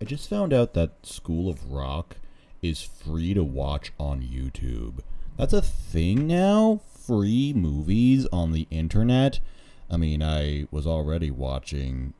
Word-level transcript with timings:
I 0.00 0.04
just 0.04 0.28
found 0.28 0.52
out 0.52 0.74
that 0.74 0.90
School 1.02 1.48
of 1.48 1.70
Rock 1.70 2.16
is 2.62 2.82
free 2.82 3.34
to 3.34 3.44
watch 3.44 3.92
on 3.98 4.22
YouTube. 4.22 5.00
That's 5.36 5.52
a 5.52 5.62
thing 5.62 6.26
now? 6.26 6.80
Free 6.86 7.52
movies 7.52 8.26
on 8.32 8.52
the 8.52 8.66
internet? 8.70 9.40
I 9.90 9.96
mean, 9.96 10.22
I 10.22 10.66
was 10.70 10.86
already 10.86 11.30
watching 11.30 12.14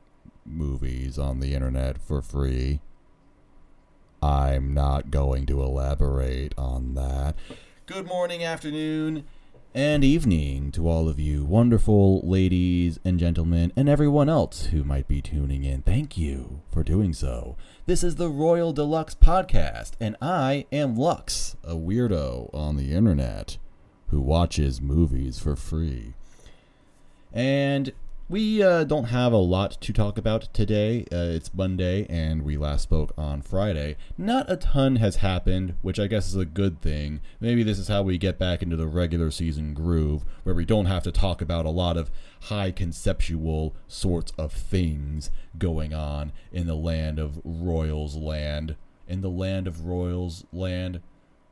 movies 0.45 1.17
on 1.17 1.39
the 1.39 1.53
internet 1.53 1.97
for 1.97 2.21
free. 2.21 2.79
I'm 4.21 4.73
not 4.73 5.11
going 5.11 5.45
to 5.47 5.61
elaborate 5.61 6.53
on 6.57 6.95
that. 6.95 7.35
Good 7.85 8.07
morning, 8.07 8.43
afternoon, 8.43 9.25
and 9.73 10.03
evening 10.03 10.71
to 10.71 10.87
all 10.87 11.09
of 11.09 11.19
you 11.19 11.43
wonderful 11.45 12.21
ladies 12.21 12.99
and 13.03 13.19
gentlemen, 13.19 13.71
and 13.75 13.87
everyone 13.87 14.29
else 14.29 14.67
who 14.67 14.83
might 14.83 15.07
be 15.07 15.21
tuning 15.21 15.63
in. 15.63 15.81
Thank 15.81 16.17
you 16.17 16.61
for 16.71 16.83
doing 16.83 17.13
so. 17.13 17.55
This 17.85 18.03
is 18.03 18.15
the 18.15 18.29
Royal 18.29 18.73
de 18.73 18.83
Lux 18.83 19.13
Podcast, 19.15 19.91
and 19.99 20.15
I 20.21 20.65
am 20.71 20.95
Lux, 20.95 21.55
a 21.63 21.75
weirdo 21.75 22.53
on 22.53 22.77
the 22.77 22.93
internet 22.93 23.57
who 24.09 24.21
watches 24.21 24.81
movies 24.81 25.39
for 25.39 25.55
free. 25.55 26.13
And 27.33 27.91
we 28.29 28.61
uh, 28.61 28.83
don't 28.83 29.05
have 29.05 29.31
a 29.31 29.37
lot 29.37 29.79
to 29.79 29.93
talk 29.93 30.17
about 30.17 30.53
today. 30.53 31.05
Uh, 31.11 31.31
it's 31.31 31.53
Monday, 31.53 32.05
and 32.09 32.41
we 32.43 32.57
last 32.57 32.83
spoke 32.83 33.13
on 33.17 33.41
Friday. 33.41 33.95
Not 34.17 34.51
a 34.51 34.57
ton 34.57 34.97
has 34.97 35.17
happened, 35.17 35.75
which 35.81 35.97
I 35.97 36.07
guess 36.07 36.27
is 36.27 36.35
a 36.35 36.43
good 36.43 36.81
thing. 36.81 37.21
Maybe 37.39 37.63
this 37.63 37.79
is 37.79 37.87
how 37.87 38.01
we 38.01 38.17
get 38.17 38.37
back 38.37 38.61
into 38.61 38.75
the 38.75 38.87
regular 38.87 39.31
season 39.31 39.73
groove, 39.73 40.25
where 40.43 40.55
we 40.55 40.65
don't 40.65 40.87
have 40.87 41.03
to 41.03 41.11
talk 41.11 41.41
about 41.41 41.65
a 41.65 41.69
lot 41.69 41.95
of 41.95 42.11
high 42.41 42.71
conceptual 42.71 43.73
sorts 43.87 44.33
of 44.37 44.51
things 44.51 45.31
going 45.57 45.93
on 45.93 46.33
in 46.51 46.67
the 46.67 46.75
land 46.75 47.19
of 47.19 47.39
Royals 47.45 48.17
land. 48.17 48.75
In 49.07 49.21
the 49.21 49.29
land 49.29 49.67
of 49.67 49.85
Royals 49.85 50.45
land. 50.51 51.01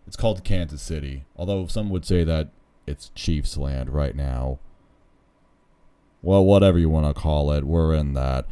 It's 0.05 0.17
called 0.17 0.43
Kansas 0.43 0.81
City, 0.81 1.23
although 1.37 1.67
some 1.67 1.89
would 1.89 2.05
say 2.05 2.25
that 2.25 2.49
it's 2.85 3.09
Chiefs 3.15 3.55
land 3.57 3.89
right 3.89 4.15
now 4.15 4.59
well, 6.25 6.43
whatever 6.43 6.79
you 6.79 6.89
want 6.89 7.05
to 7.05 7.19
call 7.19 7.51
it, 7.51 7.63
we're 7.63 7.93
in 7.93 8.13
that. 8.13 8.45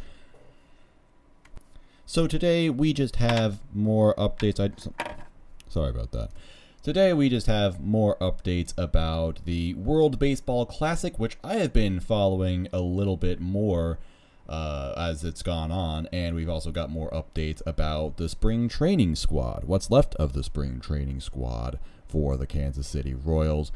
So 2.06 2.28
today 2.28 2.70
we 2.70 2.92
just 2.92 3.16
have 3.16 3.58
more 3.74 4.14
updates. 4.14 4.60
I 4.60 4.70
sorry 5.68 5.90
about 5.90 6.12
that. 6.12 6.30
Today 6.84 7.12
we 7.12 7.28
just 7.28 7.48
have 7.48 7.80
more 7.80 8.16
updates 8.16 8.72
about 8.78 9.40
the 9.44 9.74
World 9.74 10.20
Baseball 10.20 10.66
Classic, 10.66 11.18
which 11.18 11.36
I 11.42 11.54
have 11.54 11.72
been 11.72 11.98
following 11.98 12.68
a 12.72 12.80
little 12.80 13.16
bit 13.16 13.40
more 13.40 13.98
uh, 14.48 14.94
as 14.96 15.24
it's 15.24 15.42
gone 15.42 15.72
on, 15.72 16.06
and 16.12 16.36
we've 16.36 16.48
also 16.48 16.70
got 16.70 16.90
more 16.90 17.10
updates 17.10 17.60
about 17.66 18.18
the 18.18 18.28
spring 18.28 18.68
training 18.68 19.16
squad. 19.16 19.64
What's 19.64 19.90
left 19.90 20.14
of 20.16 20.32
the 20.32 20.44
spring 20.44 20.78
training 20.78 21.20
squad 21.20 21.80
for 22.06 22.36
the 22.36 22.46
Kansas 22.46 22.86
City 22.86 23.14
Royals? 23.14 23.72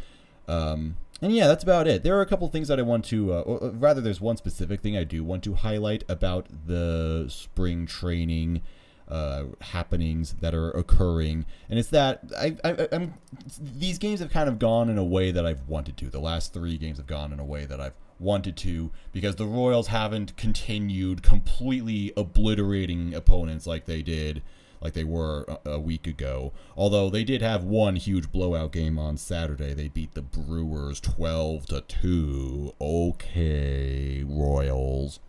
Um, 0.47 0.97
and 1.21 1.35
yeah, 1.35 1.47
that's 1.47 1.63
about 1.63 1.87
it. 1.87 2.03
There 2.03 2.17
are 2.17 2.21
a 2.21 2.27
couple 2.27 2.49
things 2.49 2.69
that 2.69 2.79
I 2.79 2.83
want 2.83 3.05
to, 3.07 3.33
uh, 3.33 3.41
or 3.41 3.71
rather, 3.71 4.01
there's 4.01 4.21
one 4.21 4.37
specific 4.37 4.81
thing 4.81 4.97
I 4.97 5.05
do 5.05 5.25
want 5.25 5.43
to 5.45 5.55
highlight 5.55 6.05
about 6.09 6.47
the 6.67 7.27
spring 7.29 7.87
training 7.87 8.63
uh, 9.09 9.45
happenings 9.61 10.35
that 10.41 10.55
are 10.55 10.71
occurring, 10.71 11.47
and 11.69 11.79
it's 11.79 11.89
that 11.89 12.23
I, 12.37 12.57
I, 12.63 12.89
I'm 12.93 13.15
these 13.59 13.99
games 13.99 14.21
have 14.21 14.31
kind 14.31 14.49
of 14.49 14.59
gone 14.59 14.89
in 14.91 14.99
a 14.99 15.05
way 15.05 15.31
that 15.31 15.47
I've 15.47 15.67
wanted 15.67 15.97
to. 15.99 16.11
The 16.11 16.21
last 16.21 16.53
three 16.53 16.77
games 16.77 16.99
have 16.99 17.07
gone 17.07 17.33
in 17.33 17.41
a 17.41 17.45
way 17.45 17.65
that 17.65 17.81
I've 17.81 17.95
wanted 18.21 18.57
to 18.59 18.91
because 19.13 19.37
the 19.37 19.47
Royals 19.47 19.89
haven't 19.89 20.37
continued 20.37 21.23
completely 21.23 22.13
obliterating 22.17 23.15
opponents 23.15 23.67
like 23.67 23.87
they 23.87 24.03
did 24.03 24.43
like 24.81 24.95
they 24.95 25.05
were 25.05 25.45
a, 25.65 25.79
week 25.79 26.07
ago. 26.07 26.53
Although 26.77 27.11
they 27.11 27.25
did 27.25 27.43
have 27.43 27.65
one 27.65 27.97
huge 27.97 28.31
blowout 28.31 28.73
game 28.73 28.99
on 28.99 29.17
Saturday. 29.17 29.75
They 29.75 29.89
beat 29.89 30.15
the 30.15 30.23
Brewers 30.23 31.01
12 31.01 31.67
to 31.67 31.81
2. 31.83 32.75
Okay, 32.81 34.25
Royals. 34.27 35.21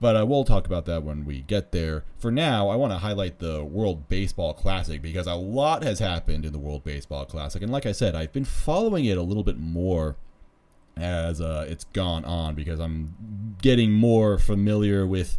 But 0.00 0.16
uh, 0.16 0.26
we'll 0.26 0.44
talk 0.44 0.66
about 0.66 0.84
that 0.86 1.02
when 1.02 1.24
we 1.24 1.40
get 1.40 1.72
there. 1.72 2.04
For 2.18 2.30
now, 2.30 2.68
I 2.68 2.76
want 2.76 2.92
to 2.92 2.98
highlight 2.98 3.38
the 3.38 3.64
World 3.64 4.08
Baseball 4.08 4.52
Classic 4.52 5.00
because 5.00 5.26
a 5.26 5.34
lot 5.34 5.82
has 5.82 5.98
happened 5.98 6.44
in 6.44 6.52
the 6.52 6.58
World 6.58 6.84
Baseball 6.84 7.24
Classic. 7.24 7.62
And 7.62 7.72
like 7.72 7.86
I 7.86 7.92
said, 7.92 8.14
I've 8.14 8.32
been 8.32 8.44
following 8.44 9.06
it 9.06 9.16
a 9.16 9.22
little 9.22 9.44
bit 9.44 9.58
more 9.58 10.16
as 10.96 11.40
uh, 11.40 11.66
it's 11.68 11.84
gone 11.84 12.24
on 12.24 12.54
because 12.54 12.80
I'm 12.80 13.56
getting 13.62 13.92
more 13.92 14.38
familiar 14.38 15.06
with 15.06 15.38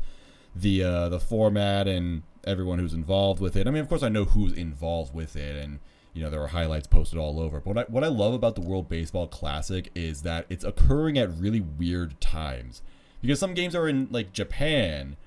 the 0.55 0.83
uh, 0.83 1.09
the 1.09 1.19
format 1.19 1.87
and 1.87 2.23
everyone 2.45 2.79
who's 2.79 2.93
involved 2.93 3.41
with 3.41 3.55
it. 3.55 3.67
I 3.67 3.71
mean, 3.71 3.81
of 3.81 3.89
course, 3.89 4.03
I 4.03 4.09
know 4.09 4.25
who's 4.25 4.53
involved 4.53 5.13
with 5.13 5.35
it, 5.35 5.55
and 5.55 5.79
you 6.13 6.23
know 6.23 6.29
there 6.29 6.41
are 6.41 6.47
highlights 6.47 6.87
posted 6.87 7.19
all 7.19 7.39
over. 7.39 7.59
But 7.59 7.75
what 7.75 7.77
I, 7.77 7.91
what 7.91 8.03
I 8.03 8.07
love 8.07 8.33
about 8.33 8.55
the 8.55 8.61
World 8.61 8.87
Baseball 8.87 9.27
Classic 9.27 9.91
is 9.95 10.21
that 10.21 10.45
it's 10.49 10.63
occurring 10.63 11.17
at 11.17 11.35
really 11.37 11.61
weird 11.61 12.19
times 12.21 12.81
because 13.21 13.39
some 13.39 13.53
games 13.53 13.75
are 13.75 13.87
in 13.87 14.07
like 14.11 14.31
Japan, 14.31 15.17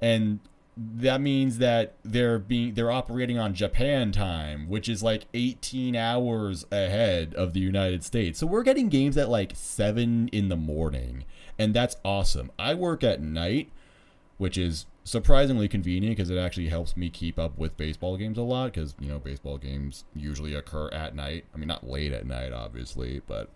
and 0.00 0.40
that 0.76 1.20
means 1.20 1.58
that 1.58 1.96
they're 2.02 2.38
being 2.38 2.74
they're 2.74 2.90
operating 2.90 3.38
on 3.38 3.54
Japan 3.54 4.10
time, 4.12 4.68
which 4.68 4.88
is 4.88 5.02
like 5.02 5.26
18 5.34 5.94
hours 5.94 6.64
ahead 6.72 7.34
of 7.34 7.52
the 7.52 7.60
United 7.60 8.04
States. 8.04 8.38
So 8.38 8.46
we're 8.46 8.62
getting 8.62 8.88
games 8.88 9.16
at 9.18 9.28
like 9.28 9.52
7 9.54 10.28
in 10.28 10.48
the 10.48 10.56
morning, 10.56 11.24
and 11.58 11.74
that's 11.74 11.96
awesome. 12.04 12.50
I 12.58 12.74
work 12.74 13.04
at 13.04 13.20
night, 13.20 13.70
which 14.38 14.58
is 14.58 14.86
surprisingly 15.04 15.68
convenient 15.68 16.16
because 16.16 16.30
it 16.30 16.38
actually 16.38 16.68
helps 16.68 16.96
me 16.96 17.10
keep 17.10 17.38
up 17.38 17.58
with 17.58 17.76
baseball 17.76 18.16
games 18.16 18.38
a 18.38 18.42
lot 18.42 18.72
because 18.72 18.94
you 19.00 19.08
know 19.08 19.18
baseball 19.18 19.58
games 19.58 20.04
usually 20.14 20.54
occur 20.54 20.88
at 20.88 21.14
night. 21.14 21.44
I 21.54 21.58
mean, 21.58 21.68
not 21.68 21.88
late 21.88 22.12
at 22.12 22.26
night, 22.26 22.52
obviously, 22.52 23.22
but 23.26 23.50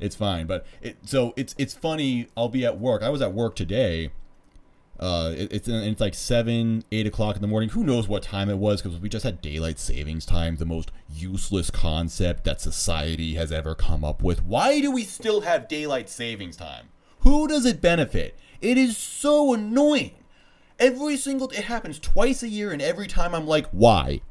it's 0.00 0.16
fine. 0.16 0.46
But 0.46 0.66
it 0.80 0.96
so 1.04 1.32
it's 1.36 1.54
it's 1.58 1.74
funny. 1.74 2.28
I'll 2.36 2.48
be 2.48 2.64
at 2.64 2.78
work. 2.78 3.02
I 3.02 3.08
was 3.08 3.22
at 3.22 3.32
work 3.32 3.56
today. 3.56 4.10
Uh, 5.00 5.32
it, 5.36 5.52
it's 5.52 5.68
it's 5.68 6.00
like 6.00 6.14
seven, 6.14 6.84
eight 6.92 7.06
o'clock 7.06 7.34
in 7.34 7.42
the 7.42 7.48
morning. 7.48 7.70
Who 7.70 7.82
knows 7.82 8.06
what 8.06 8.22
time 8.22 8.48
it 8.48 8.58
was? 8.58 8.82
Because 8.82 9.00
we 9.00 9.08
just 9.08 9.24
had 9.24 9.40
daylight 9.40 9.78
savings 9.78 10.24
time, 10.24 10.56
the 10.56 10.64
most 10.64 10.92
useless 11.12 11.70
concept 11.70 12.44
that 12.44 12.60
society 12.60 13.34
has 13.34 13.50
ever 13.50 13.74
come 13.74 14.04
up 14.04 14.22
with. 14.22 14.44
Why 14.44 14.80
do 14.80 14.92
we 14.92 15.02
still 15.02 15.40
have 15.40 15.66
daylight 15.66 16.08
savings 16.08 16.56
time? 16.56 16.90
Who 17.20 17.48
does 17.48 17.64
it 17.64 17.80
benefit? 17.80 18.38
It 18.62 18.78
is 18.78 18.96
so 18.96 19.52
annoying. 19.52 20.12
Every 20.78 21.16
single 21.16 21.50
it 21.50 21.64
happens 21.64 21.98
twice 21.98 22.42
a 22.42 22.48
year, 22.48 22.70
and 22.70 22.80
every 22.80 23.08
time 23.08 23.34
I'm 23.34 23.46
like, 23.46 23.66
why? 23.72 24.22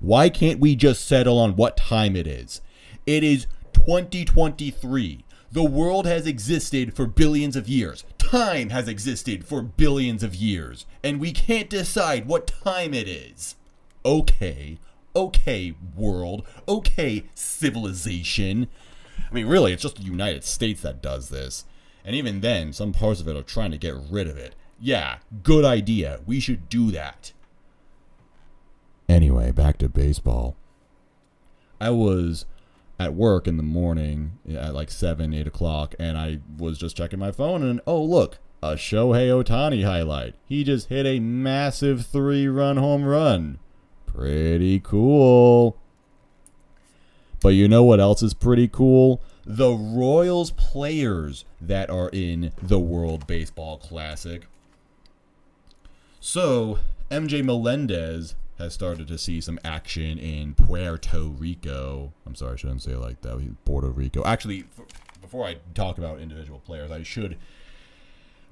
Why 0.00 0.28
can't 0.28 0.60
we 0.60 0.76
just 0.76 1.06
settle 1.06 1.38
on 1.38 1.56
what 1.56 1.78
time 1.78 2.14
it 2.14 2.26
is? 2.26 2.60
It 3.06 3.24
is 3.24 3.46
2023. 3.72 5.24
The 5.50 5.64
world 5.64 6.06
has 6.06 6.26
existed 6.26 6.94
for 6.94 7.06
billions 7.06 7.56
of 7.56 7.68
years. 7.68 8.04
Time 8.18 8.68
has 8.68 8.86
existed 8.86 9.46
for 9.46 9.62
billions 9.62 10.22
of 10.22 10.34
years. 10.34 10.84
And 11.02 11.18
we 11.18 11.32
can't 11.32 11.70
decide 11.70 12.26
what 12.26 12.46
time 12.46 12.92
it 12.92 13.08
is. 13.08 13.56
Okay. 14.04 14.78
Okay, 15.16 15.74
world. 15.96 16.44
Okay, 16.68 17.24
civilization. 17.34 18.68
I 19.30 19.32
mean, 19.32 19.46
really, 19.46 19.72
it's 19.72 19.82
just 19.82 19.96
the 19.96 20.02
United 20.02 20.44
States 20.44 20.82
that 20.82 21.00
does 21.00 21.28
this. 21.28 21.64
And 22.04 22.14
even 22.14 22.40
then, 22.40 22.72
some 22.72 22.92
parts 22.92 23.20
of 23.20 23.28
it 23.28 23.36
are 23.36 23.42
trying 23.42 23.70
to 23.70 23.78
get 23.78 23.94
rid 24.10 24.28
of 24.28 24.36
it. 24.36 24.54
Yeah, 24.78 25.18
good 25.42 25.64
idea. 25.64 26.20
We 26.26 26.40
should 26.40 26.68
do 26.68 26.90
that. 26.90 27.32
Anyway, 29.08 29.52
back 29.52 29.78
to 29.78 29.88
baseball. 29.88 30.56
I 31.80 31.90
was 31.90 32.44
at 32.98 33.14
work 33.14 33.46
in 33.46 33.56
the 33.56 33.62
morning 33.62 34.38
at 34.48 34.74
like 34.74 34.90
7, 34.90 35.32
8 35.32 35.46
o'clock, 35.46 35.94
and 35.98 36.16
I 36.16 36.40
was 36.58 36.78
just 36.78 36.96
checking 36.96 37.18
my 37.18 37.32
phone, 37.32 37.62
and 37.62 37.80
oh, 37.86 38.02
look, 38.02 38.38
a 38.62 38.74
Shohei 38.74 39.28
Ohtani 39.28 39.84
highlight. 39.84 40.34
He 40.46 40.64
just 40.64 40.88
hit 40.88 41.06
a 41.06 41.20
massive 41.20 42.06
three 42.06 42.48
run 42.48 42.76
home 42.76 43.04
run. 43.04 43.58
Pretty 44.06 44.80
cool. 44.80 45.76
But 47.42 47.50
you 47.50 47.68
know 47.68 47.84
what 47.84 48.00
else 48.00 48.22
is 48.22 48.32
pretty 48.32 48.68
cool? 48.68 49.20
The 49.46 49.72
Royals 49.72 50.50
players 50.50 51.44
that 51.60 51.90
are 51.90 52.10
in 52.12 52.52
the 52.62 52.78
World 52.78 53.26
Baseball 53.26 53.78
Classic. 53.78 54.46
So, 56.20 56.78
MJ 57.10 57.44
Melendez 57.44 58.34
has 58.58 58.72
started 58.72 59.08
to 59.08 59.18
see 59.18 59.40
some 59.40 59.58
action 59.64 60.18
in 60.18 60.54
Puerto 60.54 61.20
Rico. 61.20 62.12
I'm 62.24 62.34
sorry, 62.34 62.54
I 62.54 62.56
shouldn't 62.56 62.82
say 62.82 62.92
it 62.92 63.00
like 63.00 63.20
that. 63.22 63.54
Puerto 63.64 63.88
Rico. 63.88 64.24
Actually, 64.24 64.64
before 65.20 65.46
I 65.46 65.56
talk 65.74 65.98
about 65.98 66.20
individual 66.20 66.60
players, 66.60 66.90
I 66.90 67.02
should 67.02 67.36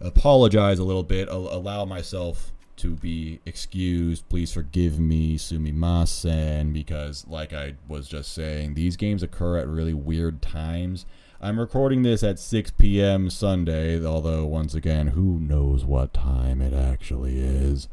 apologize 0.01 0.79
a 0.79 0.85
little 0.85 1.05
bit, 1.05 1.29
allow 1.29 1.85
myself 1.85 2.53
to 2.77 2.95
be 2.97 3.41
excused. 3.47 4.29
Please 4.29 4.53
forgive 4.53 4.99
me, 4.99 5.37
sumimasen, 5.37 6.73
because 6.73 7.27
like 7.27 7.53
I 7.53 7.75
was 7.89 8.09
just 8.09 8.33
saying, 8.33 8.75
these 8.75 8.97
games 8.97 9.23
occur 9.23 9.59
at 9.59 9.69
really 9.69 9.95
weird 9.95 10.43
times. 10.43 11.07
I'm 11.41 11.59
recording 11.59 12.03
this 12.03 12.23
at 12.23 12.39
6 12.39 12.71
p.m. 12.73 13.29
Sunday, 13.29 14.05
although, 14.05 14.47
once 14.47 14.75
again, 14.75 15.09
who 15.09 15.41
knows 15.41 15.85
what 15.85 16.15
time 16.15 16.63
it 16.63 16.73
actually 16.73 17.41
is. 17.41 17.89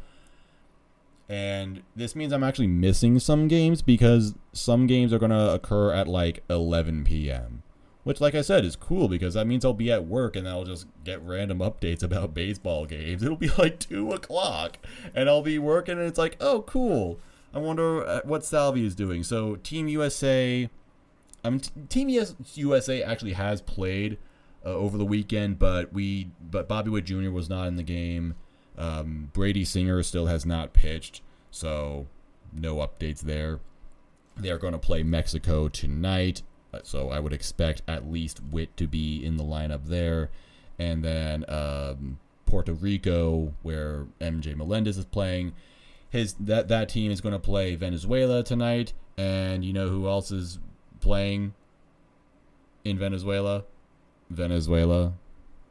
And 1.28 1.84
this 1.96 2.16
means 2.16 2.32
I'm 2.32 2.44
actually 2.44 2.68
missing 2.68 3.20
some 3.20 3.48
games 3.48 3.82
because 3.82 4.36
some 4.54 4.88
games 4.88 5.12
are 5.14 5.20
going 5.20 5.32
to 5.32 5.54
occur 5.54 5.92
at 5.94 6.08
like 6.08 6.44
11 6.50 7.04
p.m. 7.06 7.64
Which, 8.10 8.20
like 8.20 8.34
I 8.34 8.42
said, 8.42 8.66
is 8.66 8.76
cool 8.76 9.08
because 9.08 9.36
that 9.36 9.46
means 9.46 9.64
I'll 9.64 9.72
be 9.72 9.92
at 9.92 10.08
work 10.08 10.36
and 10.36 10.50
I'll 10.50 10.64
just 10.64 10.88
get 11.04 11.22
random 11.22 11.60
updates 11.60 12.02
about 12.02 12.34
baseball 12.34 12.88
games. 12.88 13.22
It'll 13.24 13.38
be 13.38 13.52
like 13.56 13.78
2 13.78 14.12
o'clock 14.14 14.80
and 15.14 15.30
I'll 15.30 15.44
be 15.44 15.60
working 15.60 16.00
and 16.00 16.08
it's 16.08 16.18
like, 16.18 16.36
oh, 16.42 16.64
cool. 16.64 17.20
I 17.54 17.60
wonder 17.60 18.04
uh, 18.04 18.22
what 18.24 18.44
Salvi 18.44 18.84
is 18.84 18.96
doing. 18.96 19.24
So, 19.24 19.58
Team 19.58 19.88
USA. 19.88 20.72
Um, 21.44 21.60
Team 21.60 22.10
USA 22.10 23.04
actually 23.04 23.34
has 23.34 23.62
played 23.62 24.18
uh, 24.66 24.70
over 24.70 24.98
the 24.98 25.06
weekend, 25.06 25.60
but 25.60 25.94
we, 25.94 26.32
but 26.42 26.68
Bobby 26.68 26.90
Witt 26.90 27.06
Jr. 27.06 27.30
was 27.30 27.48
not 27.48 27.68
in 27.68 27.76
the 27.76 27.84
game. 27.84 28.34
Um, 28.76 29.30
Brady 29.34 29.64
Singer 29.64 30.02
still 30.02 30.26
has 30.26 30.48
not 30.48 30.74
pitched, 30.74 31.22
so 31.52 32.08
no 32.52 32.78
updates 32.78 33.20
there. 33.20 33.60
They 34.36 34.50
are 34.50 34.58
going 34.58 34.74
to 34.74 34.80
play 34.80 35.04
Mexico 35.04 35.68
tonight, 35.68 36.42
so 36.84 37.10
I 37.10 37.20
would 37.20 37.34
expect 37.34 37.82
at 37.88 38.10
least 38.10 38.42
Witt 38.52 38.76
to 38.78 38.88
be 38.88 39.24
in 39.24 39.38
the 39.38 39.44
lineup 39.44 39.86
there. 39.86 40.30
And 40.78 41.04
then 41.04 41.46
um, 41.50 42.20
Puerto 42.46 42.74
Rico, 42.74 43.54
where 43.62 44.08
MJ 44.22 44.56
Melendez 44.56 44.98
is 44.98 45.06
playing, 45.06 45.54
his 46.10 46.34
that 46.40 46.68
that 46.70 46.90
team 46.90 47.12
is 47.12 47.22
going 47.22 47.34
to 47.34 47.40
play 47.40 47.76
Venezuela 47.76 48.44
tonight. 48.44 48.94
And 49.18 49.66
you 49.66 49.74
know 49.74 49.90
who 49.90 50.08
else 50.08 50.32
is 50.32 50.60
playing 51.02 51.54
in 52.84 52.98
Venezuela? 52.98 53.66
Venezuela. 54.30 55.14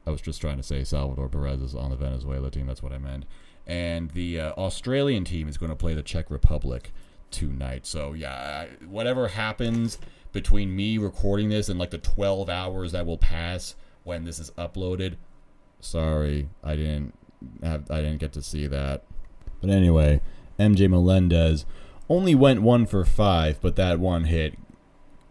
I 0.07 0.11
was 0.11 0.21
just 0.21 0.41
trying 0.41 0.57
to 0.57 0.63
say 0.63 0.85
Salvador 0.85 1.29
Perez 1.29 1.61
is 1.61 1.75
on 1.75 1.91
the 1.91 1.97
Venezuela 1.97 2.51
team. 2.51 2.67
That's 2.67 2.83
what 2.83 2.93
I 2.93 2.99
meant. 2.99 3.25
And 3.67 4.11
the 4.13 4.41
uh, 4.41 4.53
Australian 4.53 5.25
team 5.25 5.49
is 5.49 5.59
going 5.59 5.71
to 5.71 5.77
play 5.77 5.95
the 5.95 6.03
Czech 6.03 6.31
Republic 6.31 6.93
tonight. 7.31 7.87
So 7.87 8.13
yeah, 8.15 8.67
whatever 8.87 9.29
happens 9.29 9.99
between 10.33 10.75
me 10.75 10.99
recording 10.99 11.49
this 11.49 11.69
and 11.69 11.79
like 11.79 11.91
the 11.91 11.99
12 11.99 12.49
hours 12.49 12.93
that 12.93 13.07
will 13.07 13.19
pass 13.19 13.75
when 14.05 14.25
this 14.25 14.39
is 14.39 14.51
uploaded, 14.53 15.17
sorry, 15.81 16.49
I 16.63 16.77
didn't 16.77 17.15
have 17.63 17.91
I 17.91 17.97
didn't 17.97 18.19
get 18.19 18.33
to 18.33 18.43
see 18.43 18.67
that. 18.67 19.05
But 19.61 19.71
anyway, 19.71 20.21
MJ 20.59 20.89
Melendez 20.89 21.67
only 22.09 22.35
went 22.35 22.63
one 22.63 22.87
for 22.87 23.05
five, 23.05 23.61
but 23.61 23.77
that 23.77 23.99
one 23.99 24.25
hit 24.25 24.55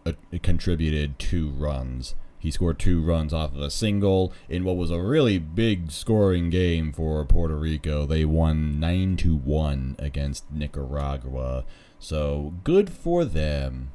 uh, 0.06 0.12
contributed 0.42 1.18
two 1.18 1.50
runs. 1.50 2.14
He 2.38 2.52
scored 2.52 2.78
two 2.78 3.02
runs 3.02 3.34
off 3.34 3.54
of 3.54 3.60
a 3.60 3.70
single 3.70 4.32
in 4.48 4.64
what 4.64 4.76
was 4.76 4.90
a 4.90 5.02
really 5.02 5.38
big 5.38 5.90
scoring 5.90 6.50
game 6.50 6.92
for 6.92 7.24
Puerto 7.24 7.56
Rico. 7.56 8.06
They 8.06 8.24
won 8.24 8.78
9 8.78 9.16
to 9.18 9.36
1 9.36 9.96
against 9.98 10.50
Nicaragua. 10.50 11.64
So 11.98 12.54
good 12.62 12.90
for 12.90 13.24
them. 13.24 13.90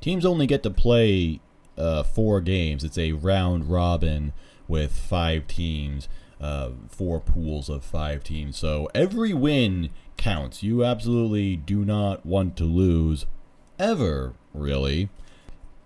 Teams 0.00 0.24
only 0.24 0.46
get 0.46 0.62
to 0.62 0.70
play 0.70 1.40
uh, 1.76 2.02
four 2.02 2.40
games. 2.40 2.84
It's 2.84 2.98
a 2.98 3.12
round 3.12 3.70
robin 3.70 4.32
with 4.68 4.92
five 4.92 5.46
teams, 5.46 6.08
uh, 6.40 6.70
four 6.88 7.20
pools 7.20 7.68
of 7.68 7.84
five 7.84 8.24
teams. 8.24 8.56
So 8.56 8.88
every 8.94 9.32
win 9.32 9.90
counts. 10.16 10.62
You 10.62 10.84
absolutely 10.84 11.56
do 11.56 11.84
not 11.84 12.24
want 12.24 12.56
to 12.58 12.64
lose 12.64 13.26
ever, 13.78 14.34
really 14.52 15.08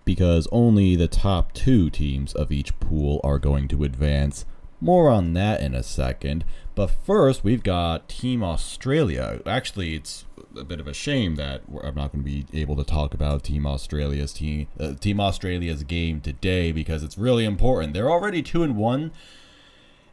because 0.05 0.47
only 0.53 0.97
the 0.97 1.09
top 1.09 1.53
two 1.53 1.91
teams 1.91 2.35
of 2.35 2.53
each 2.53 2.79
pool 2.81 3.21
are 3.25 3.39
going 3.39 3.69
to 3.69 3.85
advance. 3.85 4.45
More 4.81 5.09
on 5.09 5.33
that 5.35 5.61
in 5.61 5.75
a 5.75 5.83
second. 5.83 6.45
But 6.75 6.89
first, 6.89 7.43
we've 7.43 7.63
got 7.63 8.09
Team 8.09 8.43
Australia. 8.43 9.41
Actually, 9.47 9.95
it's 9.95 10.25
a 10.57 10.65
bit 10.65 10.81
of 10.81 10.87
a 10.87 10.95
shame 10.95 11.37
that 11.37 11.63
I'm 11.83 11.95
not 11.95 12.13
going 12.13 12.25
to 12.25 12.31
be 12.31 12.47
able 12.53 12.77
to 12.77 12.85
talk 12.85 13.15
about 13.15 13.45
Team 13.45 13.67
Australia's 13.67 14.33
team, 14.33 14.67
uh, 14.79 14.95
Team 14.95 15.21
Australia's 15.21 15.83
game 15.83 16.21
today 16.21 16.73
because 16.73 17.03
it's 17.03 17.19
really 17.19 17.45
important. 17.45 17.95
They're 17.95 18.11
already 18.11 18.43
two 18.43 18.63
and 18.63 18.77
one, 18.77 19.13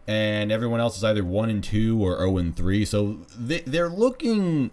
and 0.08 0.52
everyone 0.52 0.80
else 0.80 0.98
is 0.98 1.04
either 1.04 1.24
one 1.24 1.50
and 1.50 1.64
two 1.64 2.02
or 2.04 2.18
zero 2.18 2.38
and 2.38 2.56
three. 2.56 2.86
So 2.86 3.20
they, 3.38 3.60
they're 3.62 3.90
looking 3.90 4.72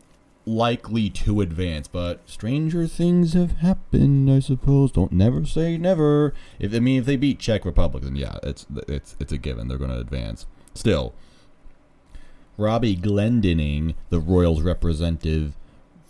likely 0.49 1.11
to 1.11 1.41
advance, 1.41 1.87
but 1.89 2.29
stranger 2.29 2.87
things 2.87 3.35
have 3.35 3.59
happened, 3.59 4.31
I 4.31 4.41
suppose. 4.41 4.91
Don't 4.91 5.13
never 5.13 5.45
say 5.45 5.77
never. 5.77 6.33
If 6.59 6.75
I 6.75 6.81
mean 6.81 7.01
if 7.01 7.07
they 7.07 7.17
beat 7.17 7.39
Czech 7.39 7.65
Republic, 7.65 8.03
then 8.03 8.17
yeah, 8.17 8.39
it's 8.43 8.67
it's 8.89 9.15
it's 9.21 9.33
a 9.33 9.39
given. 9.39 9.69
They're 9.69 9.79
going 9.79 9.91
to 9.91 9.99
advance. 9.99 10.47
Still, 10.75 11.15
Robbie 12.59 12.97
Glendinning, 12.97 13.95
the 14.11 14.21
Royals 14.21 14.61
representative 14.61 15.55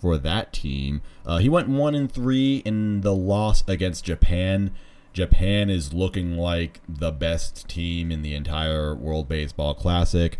for 0.01 0.19
that 0.19 0.53
team, 0.53 1.03
uh, 1.27 1.39
he 1.39 1.49
went 1.49 1.69
one 1.69 1.95
and 1.95 2.11
three 2.11 2.57
in 2.65 3.03
the 3.03 3.15
loss 3.15 3.63
against 3.69 4.05
Japan. 4.05 4.73
Japan 5.13 5.71
is 5.71 5.93
looking 5.93 6.37
like 6.37 6.81
the 6.89 7.13
best 7.13 7.69
team 7.69 8.11
in 8.11 8.23
the 8.23 8.35
entire 8.35 8.95
World 8.95 9.29
Baseball 9.29 9.75
Classic. 9.75 10.39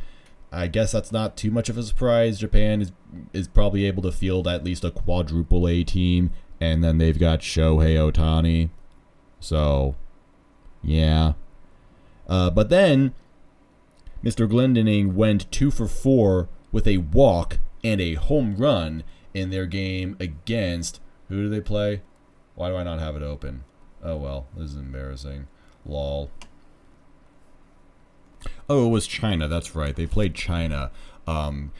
I 0.51 0.67
guess 0.67 0.93
that's 0.93 1.13
not 1.13 1.37
too 1.37 1.51
much 1.51 1.69
of 1.69 1.77
a 1.77 1.83
surprise. 1.83 2.39
Japan 2.39 2.81
is 2.81 2.93
is 3.33 3.49
probably 3.49 3.85
able 3.85 4.03
to 4.03 4.13
field 4.13 4.49
at 4.49 4.65
least 4.65 4.85
a 4.85 4.91
quadruple 4.91 5.69
A 5.69 5.85
team, 5.85 6.31
and 6.61 6.83
then 6.83 6.99
they've 6.99 7.19
got 7.19 7.41
Shohei 7.41 7.97
Ohtani. 7.97 8.71
So, 9.41 9.95
yeah. 10.83 11.35
Uh, 12.29 12.51
but 12.51 12.71
then, 12.71 13.15
Mr. 14.23 14.49
Glendinning 14.49 15.15
went 15.15 15.51
two 15.51 15.71
for 15.71 15.87
four 15.87 16.49
with 16.73 16.87
a 16.87 16.99
walk 16.99 17.59
and 17.85 18.01
a 18.01 18.15
home 18.15 18.57
run 18.57 19.05
in 19.33 19.51
their 19.51 19.67
game 19.67 20.17
against. 20.19 21.01
Who 21.29 21.43
do 21.43 21.49
they 21.49 21.61
play? 21.61 22.03
Why 22.55 22.69
do 22.69 22.77
I 22.77 22.83
not 22.83 22.99
have 22.99 23.17
it 23.17 23.23
open? 23.23 23.65
Oh 24.03 24.17
well, 24.17 24.47
this 24.57 24.71
is 24.71 24.77
embarrassing. 24.77 25.47
Lol. 25.85 26.31
Oh, 28.69 28.87
it 28.87 28.91
was 28.91 29.07
China. 29.07 29.49
That's 29.49 29.75
right. 29.75 29.95
They 29.95 30.07
played 30.07 30.35
China. 30.35 30.91
Um, 31.27 31.73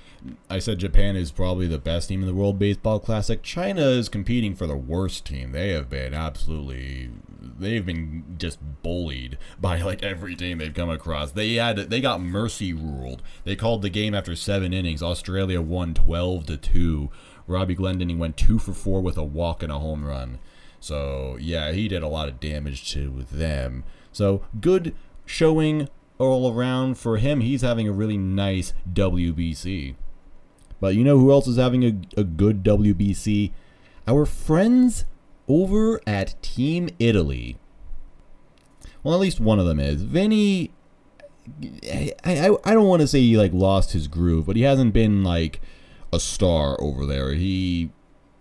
I 0.51 0.59
said 0.59 0.79
Japan 0.79 1.17
is 1.17 1.31
probably 1.31 1.67
the 1.67 1.79
best 1.79 2.09
team 2.09 2.21
in 2.21 2.27
the 2.27 2.35
World 2.35 2.59
Baseball 2.59 2.99
Classic. 2.99 3.43
China 3.43 3.83
is 3.83 4.09
competing 4.09 4.55
for 4.55 4.67
the 4.67 4.77
worst 4.77 5.25
team. 5.25 5.53
They 5.53 5.71
have 5.71 5.89
been 5.89 6.15
absolutely 6.15 7.11
they've 7.41 7.87
been 7.87 8.25
just 8.37 8.59
bullied 8.83 9.39
by 9.61 9.81
like 9.81 10.03
every 10.03 10.35
team 10.35 10.59
they've 10.59 10.75
come 10.75 10.91
across. 10.91 11.33
They 11.33 11.55
had 11.55 11.77
they 11.77 12.01
got 12.01 12.21
mercy 12.21 12.73
ruled. 12.73 13.23
They 13.45 13.57
called 13.57 13.83
the 13.83 13.91
game 13.91 14.15
after 14.15 14.35
7 14.35 14.73
innings. 14.73 15.03
Australia 15.03 15.61
won 15.63 15.95
12 15.95 16.47
to 16.47 16.57
2. 16.57 17.11
Robbie 17.47 17.77
Glendinning 17.77 18.19
went 18.19 18.37
2 18.37 18.59
for 18.59 18.73
4 18.73 19.01
with 19.01 19.17
a 19.17 19.25
walk 19.25 19.63
and 19.63 19.73
a 19.73 19.79
home 19.79 20.05
run. 20.05 20.39
So, 20.81 21.37
yeah, 21.41 21.73
he 21.73 21.89
did 21.89 22.03
a 22.03 22.09
lot 22.09 22.29
of 22.29 22.41
damage 22.41 22.93
to 22.93 23.25
them. 23.33 23.85
So, 24.13 24.45
good 24.61 24.95
showing 25.25 25.89
all 26.19 26.53
around 26.53 26.99
for 26.99 27.17
him. 27.17 27.41
He's 27.41 27.63
having 27.63 27.89
a 27.89 27.93
really 27.93 28.17
nice 28.17 28.73
WBC. 28.93 29.97
But 30.81 30.95
you 30.95 31.05
know 31.05 31.19
who 31.19 31.33
else 31.33 31.47
is 31.47 31.57
having 31.57 31.85
a, 31.85 32.21
a 32.21 32.25
good 32.25 32.63
WBC? 32.63 33.53
Our 34.07 34.25
friends 34.25 35.05
over 35.49 36.01
at 36.07 36.41
Team 36.43 36.89
Italy. 36.99 37.59
Well, 39.03 39.15
at 39.15 39.21
least 39.21 39.41
one 39.41 39.59
of 39.59 39.67
them 39.67 39.81
is. 39.81 40.03
Vinnie, 40.03 40.71
I, 41.85 42.13
I, 42.25 42.57
I 42.65 42.75
don't 42.75 42.87
want 42.87 43.01
to 43.01 43.09
say 43.09 43.21
he 43.21 43.37
like 43.37 43.53
lost 43.53 43.93
his 43.93 44.09
groove, 44.09 44.47
but 44.47 44.57
he 44.57 44.63
hasn't 44.63 44.93
been 44.93 45.25
like 45.25 45.61
a 46.13 46.21
star 46.21 46.81
over 46.81 47.07
there. 47.07 47.35
He 47.35 47.91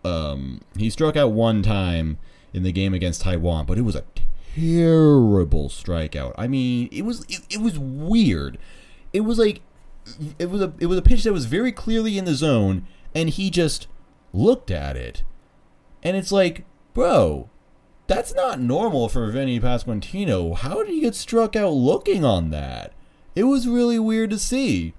um 0.03 0.62
he 0.77 0.89
struck 0.89 1.15
out 1.15 1.32
one 1.32 1.63
time 1.63 2.17
in 2.53 2.63
the 2.63 2.72
game 2.72 2.94
against 2.94 3.22
Taiwan, 3.22 3.65
but 3.65 3.77
it 3.77 3.82
was 3.82 3.96
a 3.96 4.03
terrible 4.56 5.70
strikeout. 5.70 6.34
I 6.38 6.48
mean, 6.48 6.89
it 6.91 7.03
was 7.03 7.25
it, 7.29 7.41
it 7.50 7.62
was 7.62 7.77
weird. 7.77 8.58
It 9.13 9.22
was 9.22 9.38
like 9.38 9.62
it 10.39 10.49
was 10.49 10.61
a 10.61 10.73
it 10.79 10.87
was 10.87 10.97
a 10.97 11.01
pitch 11.01 11.23
that 11.23 11.33
was 11.33 11.45
very 11.45 11.71
clearly 11.71 12.17
in 12.17 12.25
the 12.25 12.35
zone, 12.35 12.87
and 13.13 13.29
he 13.29 13.49
just 13.49 13.87
looked 14.33 14.71
at 14.71 14.95
it, 14.95 15.23
and 16.03 16.17
it's 16.17 16.31
like, 16.31 16.65
bro, 16.93 17.49
that's 18.07 18.33
not 18.33 18.59
normal 18.59 19.09
for 19.09 19.29
Vinnie 19.29 19.59
Pasquantino. 19.59 20.55
How 20.55 20.83
did 20.83 20.89
he 20.89 21.01
get 21.01 21.15
struck 21.15 21.55
out 21.55 21.73
looking 21.73 22.23
on 22.23 22.49
that? 22.51 22.93
It 23.35 23.43
was 23.43 23.67
really 23.67 23.99
weird 23.99 24.29
to 24.31 24.39
see. 24.39 24.93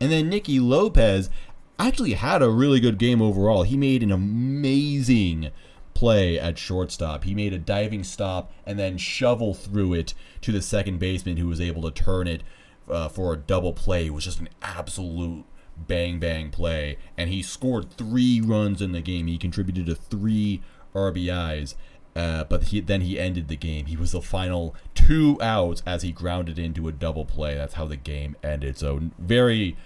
And 0.00 0.10
then 0.10 0.28
Nicky 0.28 0.58
Lopez 0.60 1.30
actually 1.78 2.14
had 2.14 2.42
a 2.42 2.50
really 2.50 2.80
good 2.80 2.98
game 2.98 3.20
overall. 3.20 3.62
He 3.62 3.76
made 3.76 4.02
an 4.02 4.12
amazing 4.12 5.50
play 5.94 6.38
at 6.38 6.58
shortstop. 6.58 7.24
He 7.24 7.34
made 7.34 7.52
a 7.52 7.58
diving 7.58 8.04
stop 8.04 8.52
and 8.66 8.78
then 8.78 8.98
shovel 8.98 9.54
through 9.54 9.94
it 9.94 10.14
to 10.42 10.52
the 10.52 10.62
second 10.62 10.98
baseman 10.98 11.36
who 11.36 11.48
was 11.48 11.60
able 11.60 11.82
to 11.82 11.90
turn 11.90 12.26
it 12.26 12.42
uh, 12.88 13.08
for 13.08 13.32
a 13.32 13.36
double 13.36 13.72
play. 13.72 14.06
It 14.06 14.14
was 14.14 14.24
just 14.24 14.40
an 14.40 14.48
absolute 14.62 15.44
bang 15.76 16.18
bang 16.18 16.50
play. 16.50 16.98
And 17.16 17.30
he 17.30 17.42
scored 17.42 17.92
three 17.92 18.40
runs 18.40 18.80
in 18.80 18.92
the 18.92 19.00
game. 19.00 19.26
He 19.26 19.38
contributed 19.38 19.86
to 19.86 19.94
three 19.94 20.62
RBIs. 20.94 21.74
Uh, 22.16 22.44
but 22.44 22.64
he 22.64 22.80
then 22.80 23.00
he 23.00 23.18
ended 23.18 23.48
the 23.48 23.56
game. 23.56 23.86
He 23.86 23.96
was 23.96 24.12
the 24.12 24.22
final 24.22 24.74
two 24.94 25.36
outs 25.42 25.82
as 25.84 26.02
he 26.02 26.12
grounded 26.12 26.58
into 26.58 26.86
a 26.86 26.92
double 26.92 27.24
play. 27.24 27.56
That's 27.56 27.74
how 27.74 27.86
the 27.86 27.96
game 27.96 28.36
ended. 28.42 28.78
So 28.78 29.10
very 29.18 29.76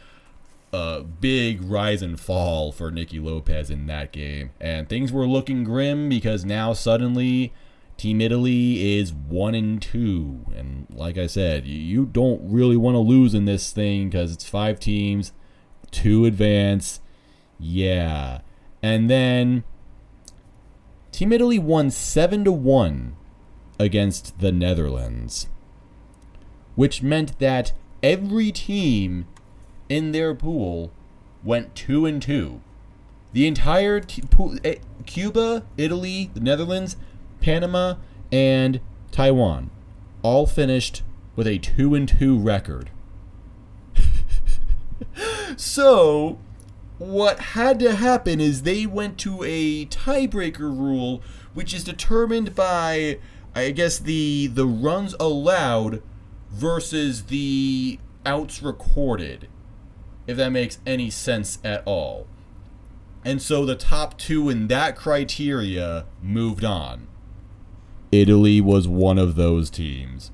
uh, 0.72 1.00
big 1.00 1.62
rise 1.62 2.02
and 2.02 2.20
fall 2.20 2.70
for 2.70 2.90
Nicky 2.90 3.18
Lopez 3.18 3.70
in 3.70 3.86
that 3.86 4.12
game, 4.12 4.50
and 4.60 4.88
things 4.88 5.10
were 5.10 5.26
looking 5.26 5.64
grim 5.64 6.10
because 6.10 6.44
now 6.44 6.74
suddenly 6.74 7.54
Team 7.98 8.20
Italy 8.20 8.96
is 8.96 9.12
one 9.12 9.56
and 9.56 9.82
two, 9.82 10.46
and 10.56 10.86
like 10.88 11.18
I 11.18 11.26
said, 11.26 11.66
you 11.66 12.06
don't 12.06 12.40
really 12.44 12.76
want 12.76 12.94
to 12.94 13.00
lose 13.00 13.34
in 13.34 13.44
this 13.44 13.72
thing 13.72 14.08
because 14.08 14.32
it's 14.32 14.48
five 14.48 14.78
teams, 14.78 15.32
two 15.90 16.24
advance, 16.24 17.00
yeah, 17.58 18.40
and 18.84 19.10
then 19.10 19.64
Team 21.10 21.32
Italy 21.32 21.58
won 21.58 21.90
7 21.90 22.44
to 22.44 22.52
1 22.52 23.16
against 23.80 24.38
the 24.38 24.52
Netherlands, 24.52 25.48
which 26.76 27.02
meant 27.02 27.36
that 27.40 27.72
every 28.00 28.52
team 28.52 29.26
in 29.88 30.12
their 30.12 30.36
pool 30.36 30.92
went 31.42 31.74
2 31.74 32.06
and 32.06 32.22
2. 32.22 32.60
The 33.32 33.48
entire 33.48 33.98
t- 33.98 34.22
pool, 34.22 34.56
eh, 34.62 34.76
Cuba, 35.06 35.64
Italy, 35.76 36.30
the 36.34 36.40
Netherlands, 36.40 36.96
Panama, 37.40 37.94
and 38.30 38.80
Taiwan 39.10 39.70
all 40.22 40.46
finished 40.46 41.02
with 41.36 41.46
a 41.46 41.58
2 41.58 41.94
and 41.94 42.08
2 42.08 42.38
record. 42.38 42.90
so, 45.56 46.38
what 46.98 47.38
had 47.38 47.78
to 47.78 47.94
happen 47.94 48.40
is 48.40 48.62
they 48.62 48.86
went 48.86 49.18
to 49.18 49.44
a 49.44 49.86
tiebreaker 49.86 50.76
rule, 50.76 51.22
which 51.54 51.72
is 51.72 51.84
determined 51.84 52.54
by, 52.54 53.18
I 53.54 53.70
guess, 53.70 53.98
the 53.98 54.48
the 54.48 54.66
runs 54.66 55.14
allowed 55.20 56.02
versus 56.50 57.24
the 57.24 58.00
outs 58.26 58.62
recorded, 58.62 59.48
if 60.26 60.36
that 60.36 60.50
makes 60.50 60.78
any 60.86 61.10
sense 61.10 61.58
at 61.62 61.82
all. 61.86 62.26
And 63.24 63.40
so 63.40 63.64
the 63.64 63.76
top 63.76 64.18
two 64.18 64.48
in 64.48 64.68
that 64.68 64.96
criteria 64.96 66.06
moved 66.22 66.64
on. 66.64 67.06
Italy 68.12 68.60
was 68.60 68.88
one 68.88 69.18
of 69.18 69.34
those 69.34 69.70
teams. 69.70 70.30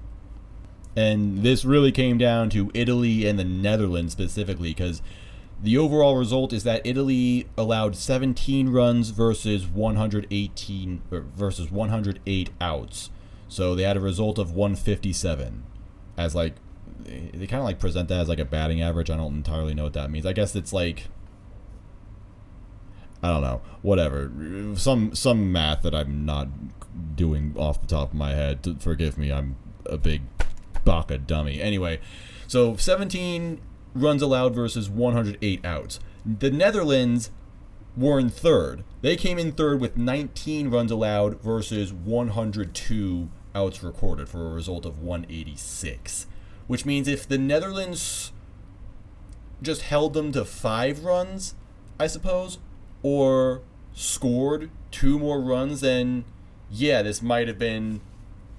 And 0.97 1.43
this 1.43 1.65
really 1.65 1.91
came 1.91 2.19
down 2.19 2.51
to 2.51 2.71
Italy 2.73 3.27
and 3.27 3.39
the 3.39 3.45
Netherlands 3.45 4.13
specifically 4.13 4.71
because 4.71 5.03
the 5.61 5.77
overall 5.77 6.17
result 6.17 6.53
is 6.53 6.63
that 6.65 6.83
Italy 6.85 7.49
allowed 7.57 7.97
17 7.97 8.69
runs 8.69 9.11
versus 9.11 9.67
118 9.67 11.03
versus 11.11 11.71
108 11.71 12.51
outs. 12.61 13.11
So 13.49 13.75
they 13.75 13.83
had 13.83 13.97
a 13.97 14.01
result 14.01 14.39
of 14.39 14.53
157 14.53 15.65
as 16.17 16.35
like 16.35 16.55
they 17.05 17.47
kind 17.47 17.61
of 17.61 17.65
like 17.65 17.79
present 17.79 18.09
that 18.09 18.21
as 18.21 18.29
like 18.29 18.39
a 18.39 18.45
batting 18.45 18.81
average. 18.81 19.11
I 19.11 19.17
don't 19.17 19.35
entirely 19.35 19.75
know 19.75 19.85
what 19.85 19.93
that 19.95 20.11
means. 20.11 20.27
I 20.27 20.33
guess 20.33 20.55
it's 20.55 20.73
like 20.73 21.09
I 23.25 23.29
don't 23.29 23.41
know, 23.41 23.63
whatever. 23.81 24.31
Some 24.77 25.15
some 25.15 25.51
math 25.51 25.81
that 25.81 25.95
I'm 25.95 26.27
not 26.27 26.49
doing 27.17 27.55
off 27.57 27.81
the 27.81 27.87
top 27.87 28.11
of 28.11 28.15
my 28.15 28.33
head. 28.33 28.77
Forgive 28.81 29.17
me. 29.17 29.33
I'm 29.33 29.57
a 29.87 29.97
big 29.97 30.25
baka 30.85 31.17
dummy. 31.17 31.59
Anyway, 31.59 32.01
so 32.47 32.77
17 32.77 33.63
runs 33.95 34.21
allowed 34.21 34.55
versus 34.55 34.91
108 34.91 35.65
outs. 35.65 36.01
The 36.27 36.51
Netherlands 36.51 37.31
were 37.97 38.21
in 38.21 38.29
third. 38.29 38.85
They 39.01 39.17
came 39.17 39.39
in 39.39 39.53
third 39.53 39.81
with 39.81 39.97
19 39.97 40.69
runs 40.69 40.91
allowed 40.91 41.41
versus 41.41 41.95
102 41.95 43.31
outs 43.55 43.83
recorded 43.83 44.29
for 44.29 44.51
a 44.51 44.53
result 44.53 44.85
of 44.85 44.99
186. 45.01 46.27
Which 46.67 46.85
means 46.85 47.09
if 47.09 47.27
the 47.27 47.39
Netherlands 47.39 48.33
just 49.63 49.81
held 49.81 50.13
them 50.13 50.31
to 50.33 50.45
five 50.45 51.07
runs, 51.07 51.55
I 51.99 52.07
suppose, 52.07 52.59
or 53.05 53.61
scored 53.93 54.71
two 54.91 55.19
more 55.21 55.41
runs, 55.41 55.83
then 55.83 56.25
yeah, 56.69 57.03
this 57.03 57.23
might 57.23 57.47
have 57.47 57.59
been 57.59 58.01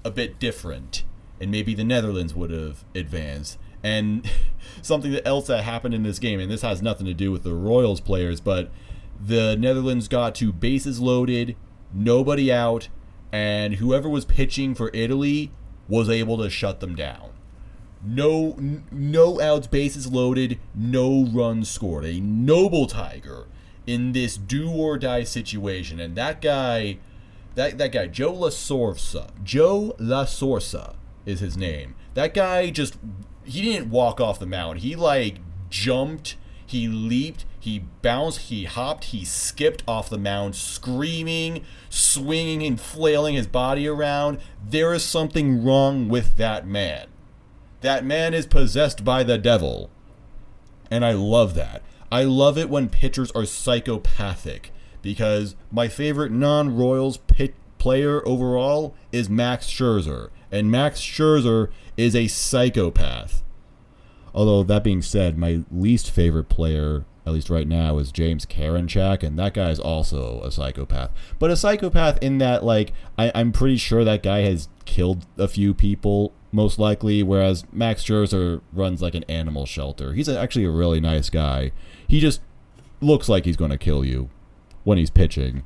a 0.06 0.12
bit 0.12 0.40
different. 0.40 1.04
And 1.42 1.52
maybe 1.52 1.74
the 1.74 1.84
Netherlands 1.84 2.34
would 2.34 2.52
have 2.52 2.86
advanced. 2.94 3.58
And 3.84 4.30
something 4.82 5.16
else 5.26 5.48
that 5.48 5.64
happened 5.64 5.94
in 5.94 6.04
this 6.04 6.20
game, 6.20 6.40
and 6.40 6.50
this 6.50 6.62
has 6.62 6.82
nothing 6.82 7.06
to 7.08 7.14
do 7.14 7.32
with 7.32 7.44
the 7.44 7.54
Royals 7.54 8.00
players, 8.00 8.40
but 8.40 8.72
the 9.20 9.58
Netherlands 9.58 10.08
got 10.08 10.36
to 10.36 10.54
bases 10.54 11.02
loaded, 11.02 11.58
nobody 11.94 12.54
out, 12.54 12.88
and 13.32 13.76
whoever 13.76 14.08
was 14.08 14.26
pitching 14.26 14.76
for 14.76 14.92
Italy 14.94 15.52
was 15.90 16.08
able 16.08 16.38
to 16.38 16.50
shut 16.50 16.80
them 16.80 16.96
down. 16.96 17.32
No, 18.04 18.56
no 18.92 19.42
outs, 19.42 19.66
bases 19.66 20.12
loaded, 20.12 20.60
no 20.76 21.26
runs 21.26 21.70
scored. 21.70 22.06
A 22.06 22.20
noble 22.20 22.86
tiger 22.86 23.48
in 23.88 24.12
this 24.14 24.38
do 24.38 24.70
or 24.70 24.98
die 24.98 25.24
situation, 25.24 26.00
and 26.00 26.16
that 26.16 26.42
guy, 26.42 26.98
that 27.56 27.78
that 27.78 27.92
guy 27.92 28.08
Joe 28.08 28.34
LaSorsa, 28.34 29.30
Joe 29.44 29.96
LaSorsa 30.00 30.96
is 31.26 31.40
his 31.40 31.58
name. 31.58 31.96
That 32.14 32.34
guy 32.34 32.70
just 32.70 32.98
he 33.44 33.62
didn't 33.62 33.90
walk 33.90 34.20
off 34.20 34.40
the 34.40 34.46
mound. 34.46 34.80
He 34.80 34.96
like 34.96 35.38
jumped, 35.70 36.36
he 36.66 36.88
leaped, 36.88 37.46
he 37.60 37.80
bounced, 38.02 38.42
he 38.42 38.66
hopped, 38.66 39.06
he 39.06 39.26
skipped 39.26 39.84
off 39.88 40.10
the 40.10 40.18
mound, 40.18 40.56
screaming, 40.56 41.64
swinging 41.90 42.64
and 42.64 42.80
flailing 42.80 43.36
his 43.36 43.48
body 43.48 43.88
around. 43.88 44.40
There 44.64 44.94
is 44.94 45.04
something 45.04 45.64
wrong 45.64 46.10
with 46.10 46.38
that 46.38 46.68
man. 46.68 47.08
That 47.82 48.06
man 48.06 48.34
is 48.34 48.46
possessed 48.46 49.04
by 49.04 49.24
the 49.24 49.38
devil. 49.38 49.90
And 50.90 51.04
I 51.04 51.14
love 51.14 51.56
that. 51.56 51.82
I 52.12 52.24
love 52.24 52.58
it 52.58 52.70
when 52.70 52.90
pitchers 52.90 53.32
are 53.32 53.46
psychopathic 53.46 54.72
because 55.02 55.56
my 55.72 55.88
favorite 55.88 56.32
non 56.32 56.76
Royals 56.76 57.18
pit 57.18 57.56
player 57.78 58.28
overall 58.28 58.96
is 59.12 59.30
Max 59.30 59.68
Scherzer. 59.68 60.30
And 60.52 60.72
Max 60.72 61.00
Scherzer 61.00 61.70
is 61.98 62.16
a 62.16 62.28
psychopath. 62.28 63.44
Although, 64.34 64.64
that 64.64 64.84
being 64.84 65.02
said, 65.02 65.38
my 65.38 65.64
least 65.72 66.12
favorite 66.12 66.50
player, 66.50 67.06
at 67.26 67.34
least 67.34 67.50
right 67.50 67.68
now, 67.68 67.98
is 68.00 68.12
James 68.12 68.46
Karinchak, 68.46 69.24
and 69.24 69.38
that 69.40 69.54
guy 69.54 69.70
is 69.70 69.80
also 69.80 70.42
a 70.42 70.52
psychopath. 70.52 71.12
But 71.40 71.52
a 71.52 71.56
psychopath 71.56 72.18
in 72.22 72.40
that, 72.40 72.64
like, 72.64 72.92
I, 73.18 73.32
I'm 73.34 73.52
pretty 73.52 73.78
sure 73.78 74.04
that 74.04 74.24
guy 74.24 74.40
has 74.40 74.68
killed 74.86 75.26
a 75.38 75.48
few 75.48 75.74
people, 75.74 76.34
most 76.56 76.80
likely, 76.80 77.22
whereas 77.22 77.66
Max 77.72 78.04
Scherzer 78.04 78.62
runs 78.72 79.02
like 79.02 79.14
an 79.14 79.26
animal 79.26 79.66
shelter. 79.66 80.14
He's 80.14 80.30
actually 80.30 80.66
a 80.66 80.72
really 80.72 81.02
nice 81.02 81.30
guy. 81.30 81.72
He 82.08 82.20
just 82.20 82.42
looks 83.02 83.28
like 83.28 83.46
he's 83.46 83.58
going 83.58 83.72
to 83.72 83.78
kill 83.78 84.06
you 84.06 84.30
when 84.84 84.98
he's 84.98 85.10
pitching 85.10 85.64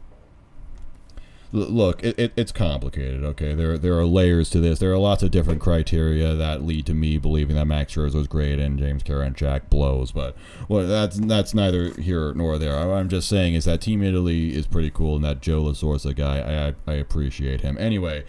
look, 1.51 2.03
it, 2.03 2.17
it, 2.19 2.33
it's 2.35 2.51
complicated. 2.51 3.23
Okay, 3.23 3.53
there 3.53 3.77
there 3.77 3.97
are 3.97 4.05
layers 4.05 4.49
to 4.51 4.59
this. 4.59 4.79
There 4.79 4.91
are 4.91 4.97
lots 4.97 5.23
of 5.23 5.31
different 5.31 5.61
criteria 5.61 6.35
that 6.35 6.63
lead 6.63 6.85
to 6.87 6.93
me 6.93 7.17
believing 7.17 7.55
that 7.55 7.65
Max 7.65 7.93
Scherzer 7.93 8.15
was 8.15 8.27
great 8.27 8.59
and 8.59 8.77
James 8.77 9.03
Karinchak 9.03 9.69
blows. 9.69 10.11
But 10.11 10.35
well, 10.67 10.87
that's 10.87 11.17
that's 11.17 11.53
neither 11.53 11.91
here 11.93 12.33
nor 12.33 12.57
there. 12.57 12.77
I'm 12.77 13.09
just 13.09 13.27
saying 13.27 13.55
is 13.55 13.65
that 13.65 13.81
Team 13.81 14.03
Italy 14.03 14.55
is 14.55 14.67
pretty 14.67 14.91
cool, 14.91 15.15
and 15.15 15.25
that 15.25 15.41
Joe 15.41 15.63
LaSorsa 15.63 16.15
guy, 16.15 16.39
I, 16.39 16.67
I 16.69 16.93
I 16.93 16.97
appreciate 16.97 17.61
him. 17.61 17.77
Anyway. 17.77 18.23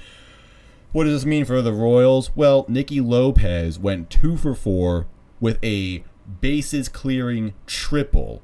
What 0.93 1.05
does 1.05 1.13
this 1.13 1.27
mean 1.27 1.45
for 1.45 1.63
the 1.63 1.73
Royals? 1.73 2.35
Well, 2.35 2.65
Nicky 2.69 3.01
Lopez 3.01 3.79
went 3.79 4.11
two 4.11 4.37
for 4.37 4.55
four 4.55 5.07
with 5.39 5.59
a 5.63 6.05
bases 6.41 6.89
clearing 6.89 7.55
triple. 7.67 8.43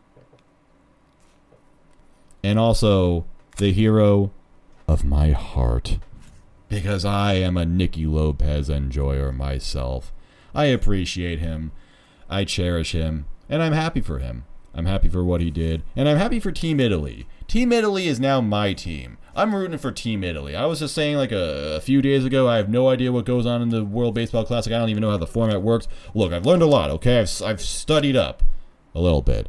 And 2.43 2.59
also 2.59 3.25
the 3.57 3.73
hero 3.73 4.33
of 4.89 5.05
my 5.05 5.31
heart. 5.33 5.99
because 6.69 7.05
I 7.05 7.35
am 7.35 7.57
a 7.57 7.65
Nicky 7.65 8.07
Lopez 8.07 8.69
enjoyer 8.69 9.33
myself. 9.33 10.13
I 10.55 10.67
appreciate 10.67 11.39
him. 11.39 11.73
I 12.29 12.45
cherish 12.45 12.93
him, 12.93 13.25
and 13.49 13.63
I'm 13.63 13.73
happy 13.73 14.03
for 14.03 14.19
him. 14.19 14.45
I'm 14.75 14.85
happy 14.85 15.09
for 15.09 15.25
what 15.25 15.41
he 15.41 15.51
did, 15.51 15.83
and 15.97 16.09
I'm 16.09 16.19
happy 16.19 16.39
for 16.41 16.53
Team 16.53 16.79
Italy. 16.79 17.27
Team 17.47 17.73
Italy 17.73 18.07
is 18.07 18.21
now 18.21 18.43
my 18.43 18.75
team. 18.75 19.17
I'm 19.35 19.55
rooting 19.55 19.79
for 19.79 19.93
Team 19.93 20.23
Italy. 20.23 20.55
I 20.55 20.67
was 20.67 20.81
just 20.81 20.95
saying 20.95 21.17
like 21.17 21.33
a, 21.33 21.77
a, 21.77 21.81
few 21.81 22.03
days 22.03 22.27
ago, 22.27 22.49
I 22.49 22.57
have 22.57 22.69
no 22.69 22.89
idea 22.89 23.13
what 23.13 23.25
goes 23.25 23.47
on 23.47 23.63
in 23.63 23.71
the 23.71 23.85
World 23.85 24.15
Baseball 24.15 24.45
Classic. 24.45 24.73
I 24.73 24.79
don't 24.79 24.91
even 24.91 25.01
know 25.01 25.11
how 25.11 25.17
the 25.17 25.27
format 25.27 25.63
works. 25.63 25.89
Look, 26.15 26.33
I've 26.33 26.45
learned 26.45 26.63
a 26.63 26.67
lot, 26.67 26.91
okay? 26.91 27.21
I've, 27.21 27.43
I've 27.43 27.63
studied 27.63 28.17
up 28.17 28.43
a 28.95 29.01
little 29.01 29.23
bit. 29.23 29.49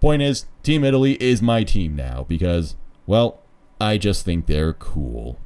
Point 0.00 0.22
is, 0.22 0.46
Team 0.62 0.82
Italy 0.82 1.22
is 1.22 1.42
my 1.42 1.62
team 1.62 1.94
now 1.94 2.24
because, 2.26 2.76
well, 3.06 3.43
I 3.80 3.98
just 3.98 4.24
think 4.24 4.46
they're 4.46 4.72
cool. 4.72 5.38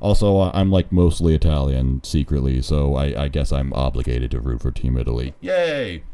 Also, 0.00 0.50
I'm 0.54 0.70
like 0.70 0.90
mostly 0.90 1.34
Italian 1.34 2.02
secretly, 2.02 2.62
so 2.62 2.94
I, 2.94 3.24
I 3.24 3.28
guess 3.28 3.52
I'm 3.52 3.72
obligated 3.74 4.30
to 4.30 4.40
root 4.40 4.62
for 4.62 4.70
Team 4.70 4.96
Italy. 4.96 5.34
Yay! 5.40 6.04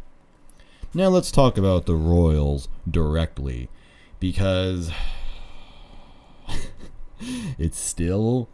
Now 0.92 1.08
let's 1.08 1.30
talk 1.30 1.56
about 1.56 1.86
the 1.86 1.94
Royals 1.94 2.68
directly 2.90 3.68
because 4.18 4.90
it's 7.58 7.78
still 7.78 8.48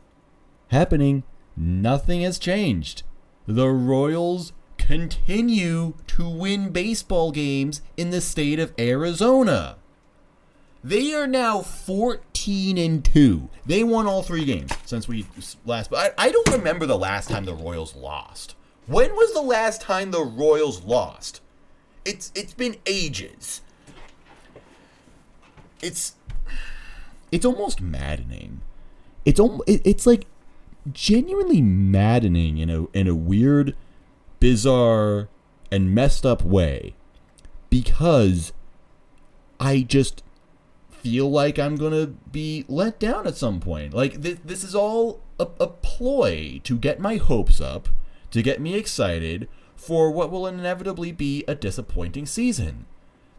happening. 0.68 1.22
Nothing 1.56 2.22
has 2.22 2.38
changed. 2.38 3.02
The 3.46 3.68
Royals 3.68 4.52
continue 4.76 5.94
to 6.08 6.28
win 6.28 6.70
baseball 6.70 7.32
games 7.32 7.80
in 7.96 8.10
the 8.10 8.20
state 8.20 8.58
of 8.58 8.74
Arizona. 8.78 9.76
They 10.84 11.14
are 11.14 11.28
now 11.28 11.60
14 11.62 12.31
and 12.48 13.04
2. 13.04 13.48
They 13.66 13.84
won 13.84 14.06
all 14.06 14.22
three 14.22 14.44
games 14.44 14.72
since 14.84 15.06
we 15.06 15.26
last. 15.64 15.90
But 15.90 16.14
I, 16.18 16.26
I 16.26 16.30
don't 16.30 16.50
remember 16.50 16.86
the 16.86 16.98
last 16.98 17.28
time 17.28 17.44
the 17.44 17.54
Royals 17.54 17.94
lost. 17.94 18.54
When 18.86 19.12
was 19.12 19.32
the 19.32 19.42
last 19.42 19.80
time 19.80 20.10
the 20.10 20.24
Royals 20.24 20.82
lost? 20.82 21.40
It's 22.04 22.32
it's 22.34 22.54
been 22.54 22.76
ages. 22.84 23.60
It's 25.80 26.16
it's 27.30 27.44
almost 27.44 27.80
maddening. 27.80 28.60
It's 29.24 29.40
it's 29.66 30.06
like 30.06 30.26
genuinely 30.92 31.62
maddening 31.62 32.58
in 32.58 32.70
a 32.70 32.86
in 32.92 33.06
a 33.06 33.14
weird, 33.14 33.76
bizarre, 34.40 35.28
and 35.70 35.94
messed 35.94 36.26
up 36.26 36.42
way, 36.42 36.94
because 37.70 38.52
I 39.60 39.82
just 39.82 40.24
feel 41.02 41.30
like 41.30 41.58
I'm 41.58 41.76
gonna 41.76 42.06
be 42.06 42.64
let 42.68 42.98
down 42.98 43.26
at 43.26 43.36
some 43.36 43.60
point. 43.60 43.92
Like 43.92 44.22
th- 44.22 44.38
this 44.44 44.62
is 44.62 44.74
all 44.74 45.20
a, 45.38 45.48
a 45.60 45.66
ploy 45.66 46.60
to 46.64 46.78
get 46.78 47.00
my 47.00 47.16
hopes 47.16 47.60
up, 47.60 47.88
to 48.30 48.42
get 48.42 48.60
me 48.60 48.74
excited 48.74 49.48
for 49.76 50.10
what 50.10 50.30
will 50.30 50.46
inevitably 50.46 51.12
be 51.12 51.44
a 51.48 51.54
disappointing 51.54 52.26
season. 52.26 52.86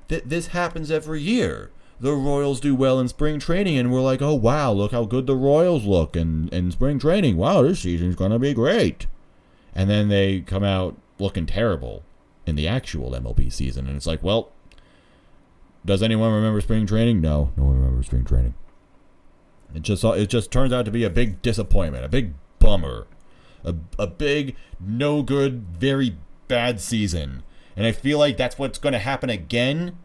Th- 0.09 0.23
this 0.25 0.47
happens 0.47 0.91
every 0.91 1.21
year 1.21 1.71
the 1.99 2.13
Royals 2.13 2.59
do 2.59 2.75
well 2.75 2.99
in 2.99 3.07
spring 3.07 3.39
training, 3.39 3.77
and 3.77 3.91
we're 3.91 4.01
like, 4.01 4.21
oh 4.21 4.33
wow, 4.33 4.71
look 4.71 4.91
how 4.91 5.05
good 5.05 5.25
the 5.25 5.35
Royals 5.35 5.85
look 5.85 6.15
in, 6.17 6.49
in 6.49 6.71
spring 6.71 6.99
training. 6.99 7.37
Wow, 7.37 7.61
this 7.61 7.79
season's 7.79 8.15
gonna 8.15 8.39
be 8.39 8.53
great. 8.53 9.07
And 9.73 9.89
then 9.89 10.09
they 10.09 10.41
come 10.41 10.63
out 10.63 10.97
looking 11.17 11.45
terrible 11.45 12.03
in 12.45 12.55
the 12.55 12.67
actual 12.67 13.11
MLB 13.11 13.51
season, 13.51 13.87
and 13.87 13.95
it's 13.95 14.05
like, 14.05 14.21
well, 14.21 14.51
does 15.85 16.01
anyone 16.01 16.33
remember 16.33 16.61
spring 16.61 16.85
training? 16.85 17.21
No, 17.21 17.51
no 17.57 17.65
one 17.65 17.75
remembers 17.75 18.07
spring 18.07 18.25
training. 18.25 18.53
It 19.73 19.81
just 19.81 20.03
it 20.03 20.27
just 20.27 20.51
turns 20.51 20.71
out 20.71 20.85
to 20.85 20.91
be 20.91 21.03
a 21.03 21.09
big 21.09 21.41
disappointment, 21.41 22.05
a 22.05 22.09
big 22.09 22.33
bummer, 22.59 23.07
a 23.63 23.75
a 23.97 24.07
big 24.07 24.55
no 24.79 25.23
good, 25.23 25.65
very 25.67 26.17
bad 26.47 26.79
season. 26.79 27.43
And 27.75 27.85
I 27.85 27.91
feel 27.91 28.19
like 28.19 28.37
that's 28.37 28.57
what's 28.57 28.77
going 28.77 28.93
to 28.93 28.99
happen 28.99 29.29
again. 29.29 29.97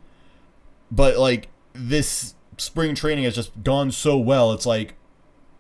But 0.91 1.19
like 1.19 1.49
this 1.75 2.35
spring 2.57 2.95
training 2.95 3.25
has 3.25 3.35
just 3.35 3.63
gone 3.63 3.91
so 3.91 4.17
well. 4.17 4.53
It's 4.53 4.67
like 4.67 4.95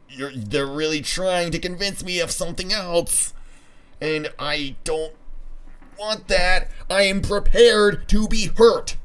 you're 0.08 0.32
they're 0.34 0.66
really 0.66 1.02
trying 1.02 1.50
to 1.52 1.58
convince 1.58 2.04
me 2.04 2.20
of 2.20 2.30
something 2.30 2.72
else. 2.72 3.34
And 4.00 4.32
I 4.38 4.76
don't 4.84 5.14
want 5.98 6.28
that. 6.28 6.68
I 6.88 7.02
am 7.02 7.20
prepared 7.20 8.08
to 8.08 8.28
be 8.28 8.46
hurt. 8.46 8.96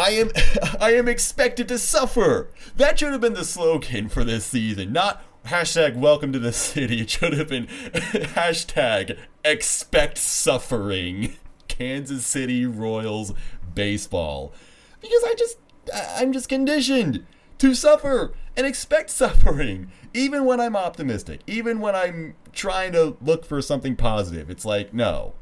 I 0.00 0.12
am 0.12 0.30
I 0.80 0.94
am 0.94 1.08
expected 1.08 1.68
to 1.68 1.78
suffer. 1.78 2.48
That 2.76 2.98
should 2.98 3.12
have 3.12 3.20
been 3.20 3.34
the 3.34 3.44
slogan 3.44 4.08
for 4.08 4.24
this 4.24 4.46
season, 4.46 4.94
not 4.94 5.22
hashtag 5.44 5.94
welcome 5.94 6.32
to 6.32 6.38
the 6.38 6.54
city. 6.54 7.02
It 7.02 7.10
should 7.10 7.34
have 7.34 7.48
been 7.48 7.66
hashtag 7.92 9.18
expect 9.44 10.16
suffering. 10.16 11.36
Kansas 11.68 12.26
City 12.26 12.64
Royals 12.64 13.34
baseball. 13.74 14.54
Because 15.02 15.22
I 15.24 15.34
just 15.36 15.58
I'm 16.16 16.32
just 16.32 16.48
conditioned 16.48 17.26
to 17.58 17.74
suffer 17.74 18.32
and 18.56 18.66
expect 18.66 19.10
suffering, 19.10 19.92
even 20.14 20.46
when 20.46 20.60
I'm 20.60 20.76
optimistic, 20.76 21.40
even 21.46 21.78
when 21.78 21.94
I'm 21.94 22.36
trying 22.52 22.92
to 22.92 23.18
look 23.20 23.44
for 23.44 23.60
something 23.60 23.96
positive. 23.96 24.48
It's 24.48 24.64
like, 24.64 24.94
no, 24.94 25.34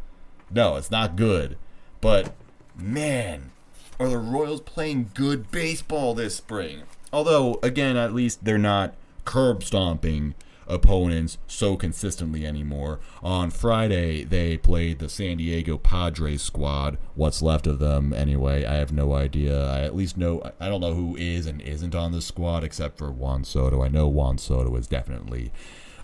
no, 0.51 0.75
it's 0.75 0.91
not 0.91 1.15
good. 1.15 1.57
But 2.01 2.35
man, 2.77 3.53
are 4.01 4.09
the 4.09 4.19
Royals 4.19 4.61
playing 4.61 5.11
good 5.15 5.51
baseball 5.51 6.15
this 6.15 6.37
spring? 6.37 6.83
Although, 7.13 7.59
again, 7.63 7.97
at 7.97 8.15
least 8.15 8.45
they're 8.45 8.59
not 8.59 8.95
curb 9.25 9.63
stomping 9.63 10.35
opponents 10.69 11.39
so 11.47 11.77
consistently 11.77 12.47
anymore. 12.47 13.01
On 13.23 13.51
Friday, 13.51 14.23
they 14.25 14.57
played 14.59 14.99
the 14.99 15.09
San 15.09 15.39
Diego 15.39 15.79
Padres 15.79 16.43
squad. 16.43 16.99
What's 17.15 17.43
left 17.43 17.67
of 17.67 17.79
them, 17.79 18.13
anyway, 18.13 18.65
I 18.65 18.75
have 18.75 18.93
no 18.93 19.15
idea. 19.15 19.67
I 19.67 19.81
at 19.81 19.97
least 19.97 20.17
know, 20.17 20.43
I 20.61 20.69
don't 20.69 20.83
know 20.83 20.95
who 20.95 21.17
is 21.17 21.47
and 21.47 21.61
isn't 21.63 21.95
on 21.95 22.13
the 22.13 22.21
squad 22.21 22.65
except 22.65 22.99
for 22.99 23.11
Juan 23.11 23.45
Soto. 23.45 23.83
I 23.83 23.89
know 23.89 24.07
Juan 24.07 24.39
Soto 24.39 24.77
is 24.77 24.87
definitely 24.87 25.51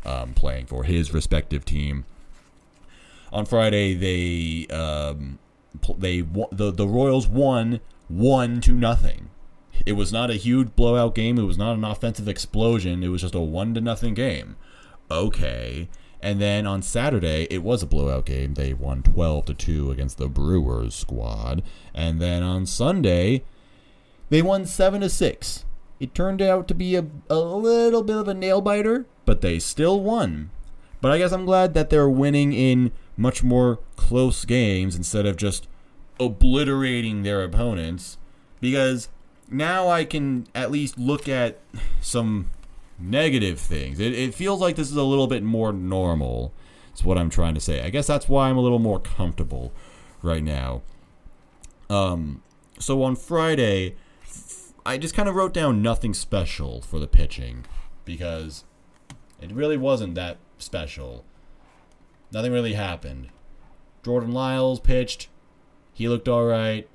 um, 0.04 0.33
playing 0.35 0.66
for 0.66 0.85
his 0.85 1.12
respective 1.12 1.64
team. 1.64 2.07
On 3.33 3.44
Friday, 3.44 3.94
they 3.94 4.72
um, 4.74 5.38
they 5.99 6.21
the 6.21 6.71
the 6.71 6.89
Royals 6.89 7.27
won 7.27 7.81
one 8.09 8.61
to 8.63 8.73
nothing. 8.73 9.31
It 9.85 9.93
was 9.93 10.13
not 10.13 10.31
a 10.31 10.35
huge 10.35 10.77
blowout 10.77 11.15
game. 11.15 11.39
It 11.39 11.43
was 11.43 11.59
not 11.59 11.77
an 11.77 11.85
offensive 11.85 12.29
explosion. 12.29 13.03
It 13.03 13.09
was 13.09 13.23
just 13.23 13.35
a 13.35 13.41
one 13.41 13.75
to 13.75 13.81
nothing 13.81 14.15
game. 14.15 14.57
Okay. 15.11 15.89
And 16.23 16.41
then 16.41 16.67
on 16.67 16.81
Saturday, 16.81 17.47
it 17.51 17.63
was 17.63 17.83
a 17.83 17.87
blowout 17.87 18.25
game. 18.25 18.55
They 18.55 18.73
won 18.73 19.03
12 19.03 19.45
to 19.47 19.55
2 19.55 19.91
against 19.91 20.17
the 20.17 20.29
Brewers 20.29 20.95
squad. 20.95 21.63
And 21.93 22.21
then 22.21 22.43
on 22.43 22.65
Sunday, 22.65 23.45
they 24.31 24.41
won 24.41 24.65
7 24.65 25.03
to 25.03 25.11
6. 25.11 25.65
It 26.01 26.15
turned 26.15 26.41
out 26.41 26.67
to 26.69 26.75
be 26.75 26.97
a, 26.97 27.07
a 27.29 27.37
little 27.37 28.03
bit 28.03 28.17
of 28.17 28.29
a 28.29 28.35
nail 28.35 28.61
biter, 28.61 29.05
but 29.27 29.43
they 29.43 29.59
still 29.59 30.01
won. 30.01 30.51
But 31.01 31.13
I 31.13 31.19
guess 31.19 31.33
I'm 31.33 31.45
glad 31.45 31.75
that 31.75 31.91
they're 31.91 32.09
winning 32.09 32.55
in 32.55 32.91
much 33.16 33.42
more 33.42 33.79
close 33.96 34.44
games 34.44 34.96
instead 34.96 35.27
of 35.27 35.37
just 35.37 35.68
obliterating 36.20 37.22
their 37.22 37.42
opponents 37.42 38.18
because 38.61 39.09
now 39.50 39.88
I 39.88 40.05
can 40.05 40.46
at 40.55 40.70
least 40.70 40.98
look 40.98 41.29
at 41.29 41.59
some 42.00 42.50
negative 42.98 43.59
things. 43.59 44.00
It, 44.00 44.14
it 44.14 44.35
feels 44.35 44.61
like 44.61 44.77
this 44.77 44.90
is 44.90 44.96
a 44.96 45.03
little 45.03 45.27
bit 45.27 45.42
more 45.42 45.72
normal. 45.72 46.53
Is 46.94 47.05
what 47.05 47.18
I'm 47.18 47.31
trying 47.31 47.55
to 47.55 47.61
say. 47.61 47.83
I 47.83 47.90
guess 47.90 48.07
that's 48.07 48.29
why 48.29 48.48
I'm 48.48 48.57
a 48.57 48.61
little 48.61 48.79
more 48.79 49.00
comfortable 49.00 49.72
right 50.22 50.42
now. 50.42 50.83
Um, 51.90 52.42
so 52.79 53.03
on 53.03 53.16
Friday, 53.16 53.96
I 54.87 54.98
just 54.98 55.14
kind 55.14 55.29
of 55.29 55.35
wrote 55.35 55.53
down 55.53 55.83
nothing 55.83 56.14
special 56.14 56.81
for 56.81 56.98
the 56.98 57.09
pitching 57.09 57.64
because 58.05 58.64
it 59.40 59.50
really 59.50 59.77
wasn't 59.77 60.14
that 60.14 60.38
special. 60.59 61.24
Nothing 62.35 62.53
really 62.53 62.73
happened. 62.73 63.29
Jordan 64.05 64.33
Lyles 64.33 64.81
pitched. 64.81 65.29
He 65.92 66.09
looked 66.09 66.29
all 66.29 66.44
right. 66.44 66.88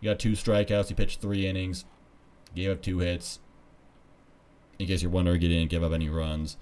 He 0.00 0.06
got 0.06 0.18
two 0.18 0.32
strikeouts. 0.32 0.88
He 0.88 0.94
pitched 0.94 1.20
three 1.20 1.46
innings. 1.46 1.84
Gave 2.54 2.72
up 2.72 2.82
two 2.82 2.98
hits. 2.98 3.38
In 4.78 4.88
case 4.88 5.00
you're 5.00 5.10
wondering, 5.10 5.40
he 5.40 5.48
didn't 5.48 5.70
give 5.70 5.84
up 5.84 5.92
any 5.92 6.08
runs 6.08 6.56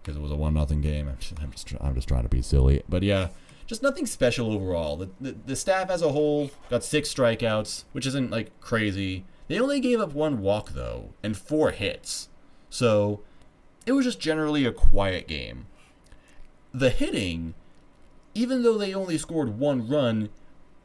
because 0.00 0.16
it 0.16 0.22
was 0.22 0.30
a 0.30 0.36
one 0.36 0.54
nothing 0.54 0.80
game. 0.80 1.08
I'm 1.08 1.18
just, 1.18 1.40
I'm 1.40 1.50
just, 1.50 1.74
I'm 1.80 1.94
just 1.94 2.08
trying 2.08 2.22
to 2.22 2.28
be 2.28 2.42
silly, 2.42 2.82
but 2.88 3.02
yeah, 3.02 3.28
just 3.66 3.82
nothing 3.82 4.06
special 4.06 4.52
overall. 4.52 4.96
The, 4.96 5.10
the 5.20 5.36
the 5.46 5.56
staff 5.56 5.90
as 5.90 6.02
a 6.02 6.10
whole 6.10 6.50
got 6.70 6.82
six 6.82 7.12
strikeouts, 7.12 7.84
which 7.92 8.06
isn't 8.06 8.30
like 8.30 8.60
crazy. 8.60 9.24
They 9.48 9.60
only 9.60 9.80
gave 9.80 10.00
up 10.00 10.12
one 10.12 10.40
walk 10.40 10.70
though 10.70 11.10
and 11.22 11.36
four 11.36 11.70
hits, 11.70 12.28
so 12.68 13.20
it 13.86 13.92
was 13.92 14.04
just 14.04 14.20
generally 14.20 14.64
a 14.64 14.72
quiet 14.72 15.28
game. 15.28 15.66
The 16.72 16.90
hitting, 16.90 17.54
even 18.34 18.62
though 18.62 18.78
they 18.78 18.94
only 18.94 19.18
scored 19.18 19.58
one 19.58 19.88
run, 19.88 20.30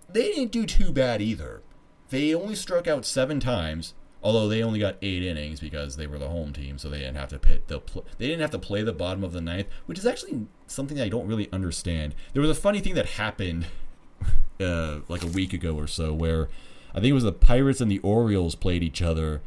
they 0.09 0.23
didn't 0.23 0.51
do 0.51 0.65
too 0.65 0.91
bad 0.91 1.21
either. 1.21 1.61
They 2.09 2.33
only 2.33 2.55
struck 2.55 2.87
out 2.87 3.05
seven 3.05 3.39
times, 3.39 3.93
Although 4.23 4.49
they 4.49 4.63
only 4.63 4.79
got 4.79 4.97
eight 5.01 5.23
innings 5.23 5.59
because 5.59 5.95
they 5.95 6.07
were 6.07 6.17
the 6.17 6.27
home 6.27 6.51
team, 6.51 6.77
so 6.77 6.89
they 6.89 6.99
didn't 6.99 7.17
have 7.17 7.29
to 7.29 7.39
pit 7.39 7.67
the 7.67 7.79
pl- 7.79 8.05
they 8.17 8.27
didn't 8.27 8.41
have 8.41 8.51
to 8.51 8.59
play 8.59 8.81
the 8.81 8.93
bottom 8.93 9.23
of 9.23 9.31
the 9.31 9.41
ninth, 9.41 9.67
which 9.85 9.99
is 9.99 10.05
actually 10.05 10.47
something 10.65 10.99
I 10.99 11.07
don't 11.07 11.27
really 11.27 11.47
understand. 11.53 12.15
There 12.33 12.41
was 12.41 12.51
a 12.51 12.55
funny 12.55 12.79
thing 12.79 12.95
that 12.95 13.05
happened 13.05 13.67
uh, 14.59 14.99
like 15.07 15.23
a 15.23 15.27
week 15.27 15.53
ago 15.53 15.75
or 15.75 15.87
so 15.87 16.13
where 16.13 16.49
I 16.91 16.95
think 16.95 17.11
it 17.11 17.13
was 17.13 17.23
the 17.23 17.31
Pirates 17.31 17.79
and 17.79 17.91
the 17.91 17.99
Orioles 17.99 18.55
played 18.55 18.81
each 18.81 19.01
other, 19.03 19.41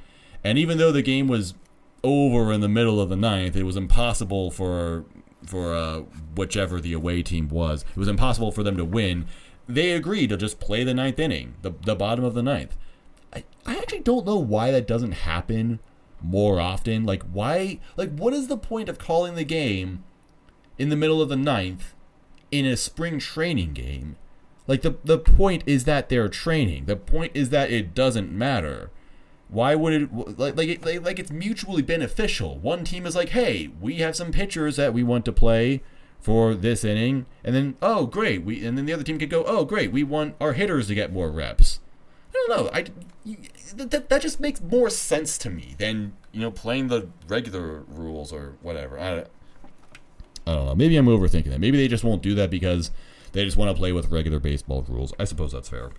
and 0.44 0.56
even 0.56 0.78
though 0.78 0.92
the 0.92 1.02
game 1.02 1.26
was 1.26 1.54
over 2.04 2.52
in 2.52 2.60
the 2.60 2.68
middle 2.68 3.00
of 3.00 3.08
the 3.08 3.16
ninth, 3.16 3.56
it 3.56 3.64
was 3.64 3.76
impossible 3.76 4.52
for 4.52 5.04
for 5.46 5.74
uh, 5.74 6.00
whichever 6.34 6.80
the 6.80 6.92
away 6.92 7.22
team 7.22 7.48
was. 7.48 7.84
It 7.90 7.96
was 7.96 8.08
impossible 8.08 8.52
for 8.52 8.62
them 8.62 8.76
to 8.76 8.84
win. 8.84 9.26
They 9.68 9.92
agreed 9.92 10.30
to 10.30 10.36
just 10.36 10.60
play 10.60 10.84
the 10.84 10.94
ninth 10.94 11.18
inning, 11.18 11.54
the 11.62 11.72
the 11.84 11.94
bottom 11.94 12.24
of 12.24 12.34
the 12.34 12.42
ninth. 12.42 12.76
I, 13.32 13.44
I 13.64 13.76
actually 13.76 14.00
don't 14.00 14.26
know 14.26 14.38
why 14.38 14.70
that 14.70 14.86
doesn't 14.86 15.12
happen 15.12 15.80
more 16.22 16.60
often. 16.60 17.04
Like 17.04 17.22
why 17.24 17.78
like 17.96 18.14
what 18.16 18.32
is 18.32 18.48
the 18.48 18.58
point 18.58 18.88
of 18.88 18.98
calling 18.98 19.34
the 19.34 19.44
game 19.44 20.04
in 20.78 20.88
the 20.88 20.96
middle 20.96 21.22
of 21.22 21.28
the 21.28 21.36
ninth 21.36 21.94
in 22.50 22.66
a 22.66 22.76
spring 22.76 23.18
training 23.18 23.72
game? 23.72 24.16
Like 24.66 24.82
the 24.82 24.96
the 25.04 25.18
point 25.18 25.62
is 25.66 25.84
that 25.84 26.08
they're 26.08 26.28
training. 26.28 26.86
The 26.86 26.96
point 26.96 27.32
is 27.34 27.50
that 27.50 27.70
it 27.70 27.94
doesn't 27.94 28.32
matter. 28.32 28.90
Why 29.50 29.74
would 29.74 29.92
it 29.92 30.38
like 30.38 30.56
like, 30.56 30.84
like 30.84 31.04
like 31.04 31.18
it's 31.18 31.30
mutually 31.30 31.82
beneficial? 31.82 32.58
One 32.58 32.84
team 32.84 33.04
is 33.04 33.16
like, 33.16 33.30
"Hey, 33.30 33.70
we 33.80 33.96
have 33.96 34.14
some 34.14 34.30
pitchers 34.30 34.76
that 34.76 34.94
we 34.94 35.02
want 35.02 35.24
to 35.24 35.32
play 35.32 35.82
for 36.20 36.54
this 36.54 36.84
inning," 36.84 37.26
and 37.42 37.54
then, 37.54 37.76
"Oh, 37.82 38.06
great!" 38.06 38.44
We 38.44 38.64
and 38.64 38.78
then 38.78 38.86
the 38.86 38.92
other 38.92 39.02
team 39.02 39.18
could 39.18 39.30
go, 39.30 39.44
"Oh, 39.44 39.64
great! 39.64 39.90
We 39.90 40.04
want 40.04 40.36
our 40.40 40.52
hitters 40.52 40.86
to 40.88 40.94
get 40.94 41.12
more 41.12 41.30
reps." 41.30 41.80
I 42.30 42.46
don't 42.46 42.64
know. 42.64 42.70
I 42.72 42.84
that, 43.74 44.08
that 44.08 44.22
just 44.22 44.40
makes 44.40 44.60
more 44.62 44.88
sense 44.88 45.36
to 45.38 45.50
me 45.50 45.74
than 45.78 46.12
you 46.32 46.40
know 46.40 46.50
playing 46.50 46.88
the 46.88 47.08
regular 47.26 47.84
rules 47.88 48.32
or 48.32 48.56
whatever. 48.62 48.98
I, 48.98 49.24
I 50.46 50.54
don't 50.54 50.66
know. 50.66 50.74
Maybe 50.74 50.96
I'm 50.96 51.06
overthinking 51.06 51.48
it. 51.48 51.60
Maybe 51.60 51.76
they 51.76 51.88
just 51.88 52.04
won't 52.04 52.22
do 52.22 52.34
that 52.36 52.50
because 52.50 52.90
they 53.32 53.44
just 53.44 53.56
want 53.56 53.70
to 53.70 53.74
play 53.76 53.92
with 53.92 54.10
regular 54.10 54.38
baseball 54.38 54.84
rules. 54.88 55.12
I 55.18 55.24
suppose 55.24 55.52
that's 55.52 55.68
fair. 55.68 55.90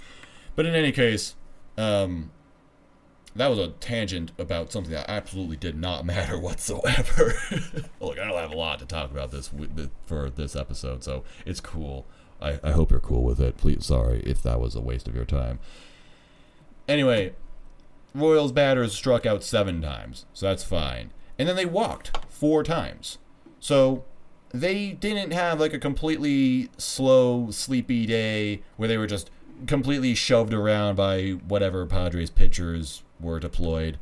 But 0.55 0.65
in 0.65 0.73
any 0.75 0.91
case, 0.91 1.35
um, 1.77 2.31
that 3.35 3.47
was 3.47 3.59
a 3.59 3.69
tangent 3.69 4.31
about 4.37 4.71
something 4.71 4.91
that 4.91 5.09
absolutely 5.09 5.57
did 5.57 5.77
not 5.77 6.05
matter 6.05 6.37
whatsoever. 6.37 7.33
Look, 7.99 8.19
I 8.19 8.27
don't 8.27 8.37
have 8.37 8.51
a 8.51 8.57
lot 8.57 8.79
to 8.79 8.85
talk 8.85 9.11
about 9.11 9.31
this 9.31 9.49
for 10.05 10.29
this 10.29 10.55
episode, 10.55 11.03
so 11.03 11.23
it's 11.45 11.59
cool. 11.59 12.05
I, 12.41 12.59
I 12.63 12.71
hope 12.71 12.91
you're 12.91 12.99
cool 12.99 13.23
with 13.23 13.39
it. 13.39 13.57
Please, 13.57 13.85
sorry 13.85 14.21
if 14.25 14.41
that 14.43 14.59
was 14.59 14.75
a 14.75 14.81
waste 14.81 15.07
of 15.07 15.15
your 15.15 15.25
time. 15.25 15.59
Anyway, 16.87 17.33
Royals 18.13 18.51
batters 18.51 18.93
struck 18.93 19.25
out 19.25 19.43
seven 19.43 19.81
times, 19.81 20.25
so 20.33 20.47
that's 20.47 20.63
fine. 20.63 21.11
And 21.37 21.47
then 21.47 21.55
they 21.55 21.65
walked 21.65 22.17
four 22.29 22.63
times. 22.63 23.17
So 23.59 24.03
they 24.53 24.91
didn't 24.91 25.31
have 25.31 25.59
like 25.59 25.73
a 25.73 25.79
completely 25.79 26.69
slow, 26.77 27.51
sleepy 27.51 28.05
day 28.05 28.63
where 28.75 28.89
they 28.89 28.97
were 28.97 29.07
just 29.07 29.29
completely 29.67 30.15
shoved 30.15 30.53
around 30.53 30.95
by 30.95 31.31
whatever 31.47 31.85
Padres 31.85 32.29
pitchers 32.29 33.03
were 33.19 33.39
deployed. 33.39 33.97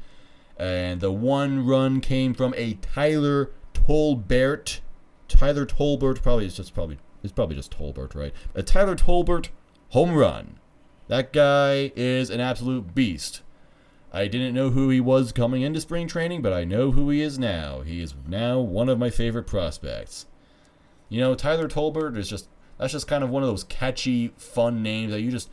And 0.57 0.99
the 0.99 1.11
one 1.11 1.65
run 1.65 2.01
came 2.01 2.33
from 2.33 2.53
a 2.57 2.73
Tyler 2.75 3.51
Tolbert. 3.73 4.79
Tyler 5.27 5.65
Tolbert, 5.65 6.21
probably 6.21 6.45
is 6.45 6.57
just 6.57 6.73
probably 6.73 6.97
it's 7.23 7.33
probably 7.33 7.55
just 7.55 7.75
Tolbert, 7.77 8.15
right? 8.15 8.33
A 8.55 8.63
Tyler 8.63 8.95
Tolbert 8.95 9.49
home 9.89 10.13
run. 10.13 10.59
That 11.07 11.33
guy 11.33 11.91
is 11.95 12.29
an 12.29 12.39
absolute 12.39 12.93
beast. 12.93 13.41
I 14.11 14.27
didn't 14.27 14.55
know 14.55 14.71
who 14.71 14.89
he 14.89 14.99
was 14.99 15.31
coming 15.31 15.61
into 15.61 15.81
spring 15.81 16.07
training, 16.07 16.41
but 16.41 16.53
I 16.53 16.63
know 16.63 16.91
who 16.91 17.09
he 17.09 17.21
is 17.21 17.37
now. 17.37 17.81
He 17.81 18.01
is 18.01 18.15
now 18.27 18.59
one 18.59 18.89
of 18.89 18.99
my 18.99 19.09
favorite 19.09 19.47
prospects. 19.47 20.25
You 21.09 21.19
know, 21.19 21.35
Tyler 21.35 21.67
Tolbert 21.67 22.17
is 22.17 22.29
just 22.29 22.47
that's 22.79 22.93
just 22.93 23.07
kind 23.07 23.23
of 23.23 23.29
one 23.29 23.43
of 23.43 23.49
those 23.49 23.65
catchy, 23.65 24.29
fun 24.37 24.81
names 24.81 25.11
that 25.11 25.21
you 25.21 25.29
just 25.29 25.49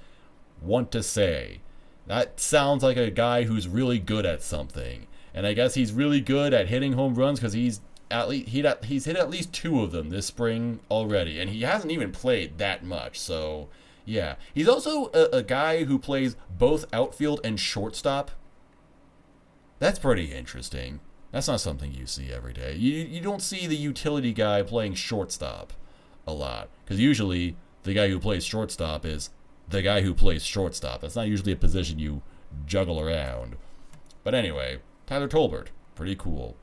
want 0.62 0.92
to 0.92 1.02
say. 1.02 1.60
That 2.06 2.38
sounds 2.38 2.84
like 2.84 2.96
a 2.96 3.10
guy 3.10 3.42
who's 3.42 3.66
really 3.66 3.98
good 3.98 4.24
at 4.24 4.42
something. 4.42 5.08
And 5.34 5.44
I 5.46 5.52
guess 5.52 5.74
he's 5.74 5.92
really 5.92 6.20
good 6.20 6.54
at 6.54 6.68
hitting 6.68 6.92
home 6.92 7.14
runs 7.14 7.40
because 7.40 7.52
he's 7.52 7.80
at 8.10 8.28
least 8.28 8.48
he 8.48 8.64
he's 8.84 9.04
hit 9.04 9.16
at 9.16 9.28
least 9.28 9.52
two 9.52 9.82
of 9.82 9.90
them 9.90 10.10
this 10.10 10.26
spring 10.26 10.78
already, 10.88 11.40
and 11.40 11.50
he 11.50 11.62
hasn't 11.62 11.92
even 11.92 12.12
played 12.12 12.58
that 12.58 12.84
much. 12.84 13.18
So 13.18 13.68
yeah, 14.04 14.36
he's 14.54 14.68
also 14.68 15.10
a, 15.12 15.38
a 15.38 15.42
guy 15.42 15.84
who 15.84 15.98
plays 15.98 16.36
both 16.48 16.86
outfield 16.92 17.40
and 17.42 17.58
shortstop. 17.58 18.30
That's 19.80 19.98
pretty 19.98 20.32
interesting. 20.32 21.00
That's 21.32 21.48
not 21.48 21.60
something 21.60 21.92
you 21.92 22.06
see 22.06 22.32
every 22.32 22.52
day. 22.52 22.76
You 22.76 22.94
you 22.94 23.20
don't 23.20 23.42
see 23.42 23.66
the 23.66 23.76
utility 23.76 24.32
guy 24.32 24.62
playing 24.62 24.94
shortstop 24.94 25.72
a 26.26 26.32
lot 26.32 26.68
because 26.84 27.00
usually 27.00 27.56
the 27.82 27.94
guy 27.94 28.08
who 28.08 28.18
plays 28.18 28.44
shortstop 28.44 29.04
is 29.04 29.30
the 29.68 29.82
guy 29.82 30.02
who 30.02 30.14
plays 30.14 30.44
shortstop. 30.44 31.00
That's 31.00 31.16
not 31.16 31.28
usually 31.28 31.52
a 31.52 31.56
position 31.56 31.98
you 31.98 32.22
juggle 32.66 33.00
around. 33.00 33.56
But 34.24 34.34
anyway, 34.34 34.78
Tyler 35.06 35.28
Tolbert, 35.28 35.68
pretty 35.94 36.16
cool. 36.16 36.56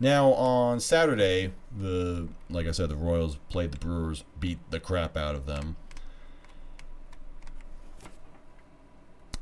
Now 0.00 0.32
on 0.32 0.80
Saturday, 0.80 1.52
the 1.76 2.28
like 2.50 2.66
I 2.66 2.72
said, 2.72 2.88
the 2.88 2.96
Royals 2.96 3.36
played 3.48 3.72
the 3.72 3.78
Brewers, 3.78 4.24
beat 4.40 4.58
the 4.70 4.80
crap 4.80 5.16
out 5.16 5.34
of 5.34 5.46
them. 5.46 5.76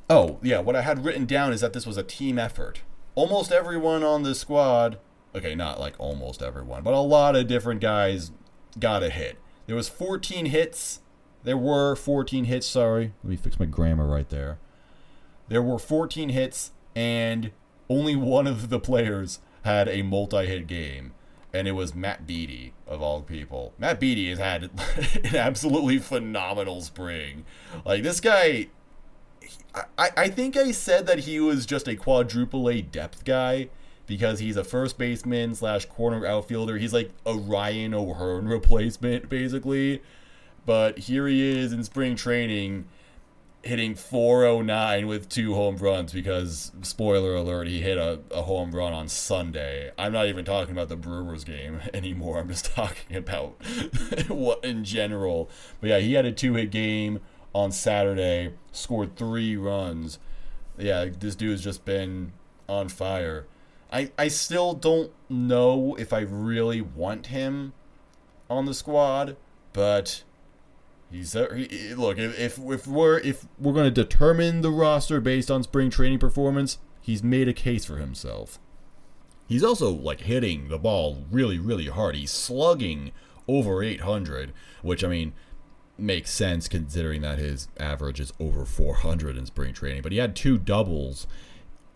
Oh, 0.08 0.38
yeah, 0.42 0.58
what 0.58 0.74
I 0.74 0.82
had 0.82 1.04
written 1.04 1.24
down 1.24 1.52
is 1.52 1.60
that 1.60 1.72
this 1.72 1.86
was 1.86 1.96
a 1.96 2.02
team 2.02 2.36
effort 2.36 2.80
almost 3.14 3.52
everyone 3.52 4.02
on 4.02 4.22
the 4.22 4.34
squad, 4.34 4.98
okay, 5.34 5.54
not 5.54 5.80
like 5.80 5.94
almost 5.98 6.42
everyone, 6.42 6.82
but 6.82 6.94
a 6.94 7.00
lot 7.00 7.36
of 7.36 7.46
different 7.46 7.80
guys 7.80 8.32
got 8.78 9.02
a 9.02 9.10
hit. 9.10 9.38
There 9.66 9.76
was 9.76 9.88
14 9.88 10.46
hits. 10.46 11.00
There 11.42 11.56
were 11.56 11.96
14 11.96 12.44
hits, 12.44 12.66
sorry. 12.66 13.12
Let 13.22 13.30
me 13.30 13.36
fix 13.36 13.58
my 13.58 13.66
grammar 13.66 14.06
right 14.06 14.28
there. 14.28 14.58
There 15.48 15.62
were 15.62 15.78
14 15.78 16.30
hits 16.30 16.72
and 16.94 17.52
only 17.88 18.14
one 18.14 18.46
of 18.46 18.68
the 18.68 18.80
players 18.80 19.40
had 19.64 19.88
a 19.88 20.02
multi-hit 20.02 20.66
game 20.66 21.12
and 21.52 21.66
it 21.66 21.72
was 21.72 21.94
Matt 21.94 22.26
Beaty 22.26 22.72
of 22.86 23.02
all 23.02 23.22
people. 23.22 23.72
Matt 23.78 23.98
Beaty 23.98 24.28
has 24.30 24.38
had 24.38 24.70
an 25.24 25.36
absolutely 25.36 25.98
phenomenal 25.98 26.80
spring. 26.82 27.44
Like 27.84 28.02
this 28.02 28.20
guy 28.20 28.68
I, 29.74 30.10
I 30.16 30.28
think 30.28 30.56
I 30.56 30.72
said 30.72 31.06
that 31.06 31.20
he 31.20 31.40
was 31.40 31.66
just 31.66 31.88
a 31.88 31.96
quadruple 31.96 32.68
A 32.68 32.82
depth 32.82 33.24
guy 33.24 33.68
because 34.10 34.40
he's 34.40 34.56
a 34.56 34.64
first 34.64 34.98
baseman 34.98 35.54
slash 35.54 35.84
corner 35.84 36.26
outfielder. 36.26 36.78
He's 36.78 36.92
like 36.92 37.12
a 37.24 37.36
Ryan 37.36 37.94
O'Hearn 37.94 38.48
replacement, 38.48 39.28
basically. 39.28 40.02
But 40.66 40.98
here 40.98 41.28
he 41.28 41.40
is 41.40 41.72
in 41.72 41.84
spring 41.84 42.16
training 42.16 42.86
hitting 43.62 43.94
409 43.94 45.06
with 45.06 45.28
two 45.28 45.54
home 45.54 45.76
runs 45.76 46.12
because, 46.12 46.72
spoiler 46.82 47.36
alert, 47.36 47.68
he 47.68 47.82
hit 47.82 47.98
a, 47.98 48.18
a 48.32 48.42
home 48.42 48.72
run 48.72 48.92
on 48.92 49.06
Sunday. 49.06 49.92
I'm 49.96 50.12
not 50.12 50.26
even 50.26 50.44
talking 50.44 50.72
about 50.72 50.88
the 50.88 50.96
Brewers 50.96 51.44
game 51.44 51.80
anymore. 51.94 52.40
I'm 52.40 52.48
just 52.48 52.64
talking 52.64 53.16
about 53.16 53.54
what 54.28 54.64
in 54.64 54.82
general. 54.82 55.48
But 55.80 55.90
yeah, 55.90 55.98
he 56.00 56.14
had 56.14 56.26
a 56.26 56.32
two 56.32 56.54
hit 56.54 56.72
game 56.72 57.20
on 57.54 57.70
Saturday, 57.70 58.54
scored 58.72 59.14
three 59.14 59.56
runs. 59.56 60.18
Yeah, 60.76 61.04
this 61.04 61.36
dude's 61.36 61.62
just 61.62 61.84
been 61.84 62.32
on 62.68 62.88
fire. 62.88 63.46
I, 63.92 64.10
I 64.16 64.28
still 64.28 64.74
don't 64.74 65.10
know 65.28 65.96
if 65.98 66.12
I 66.12 66.20
really 66.20 66.80
want 66.80 67.26
him 67.26 67.72
on 68.48 68.66
the 68.66 68.74
squad, 68.74 69.36
but 69.72 70.22
he's 71.10 71.34
a, 71.34 71.54
he, 71.54 71.94
look 71.94 72.18
if, 72.18 72.38
if 72.38 72.58
if 72.58 72.86
we're 72.86 73.18
if 73.18 73.46
we're 73.58 73.72
going 73.72 73.84
to 73.86 73.90
determine 73.90 74.60
the 74.60 74.70
roster 74.70 75.20
based 75.20 75.50
on 75.50 75.62
spring 75.62 75.90
training 75.90 76.18
performance, 76.18 76.78
he's 77.00 77.22
made 77.22 77.48
a 77.48 77.52
case 77.52 77.84
for 77.84 77.96
himself. 77.96 78.58
He's 79.48 79.64
also 79.64 79.90
like 79.90 80.20
hitting 80.20 80.68
the 80.68 80.78
ball 80.78 81.24
really 81.30 81.58
really 81.58 81.86
hard. 81.86 82.14
He's 82.14 82.30
slugging 82.30 83.10
over 83.48 83.82
800, 83.82 84.52
which 84.82 85.02
I 85.02 85.08
mean 85.08 85.32
makes 85.98 86.30
sense 86.30 86.68
considering 86.68 87.22
that 87.22 87.38
his 87.38 87.68
average 87.78 88.20
is 88.20 88.32
over 88.40 88.64
400 88.64 89.36
in 89.36 89.46
spring 89.46 89.74
training. 89.74 90.02
But 90.02 90.12
he 90.12 90.18
had 90.18 90.34
two 90.34 90.56
doubles 90.56 91.26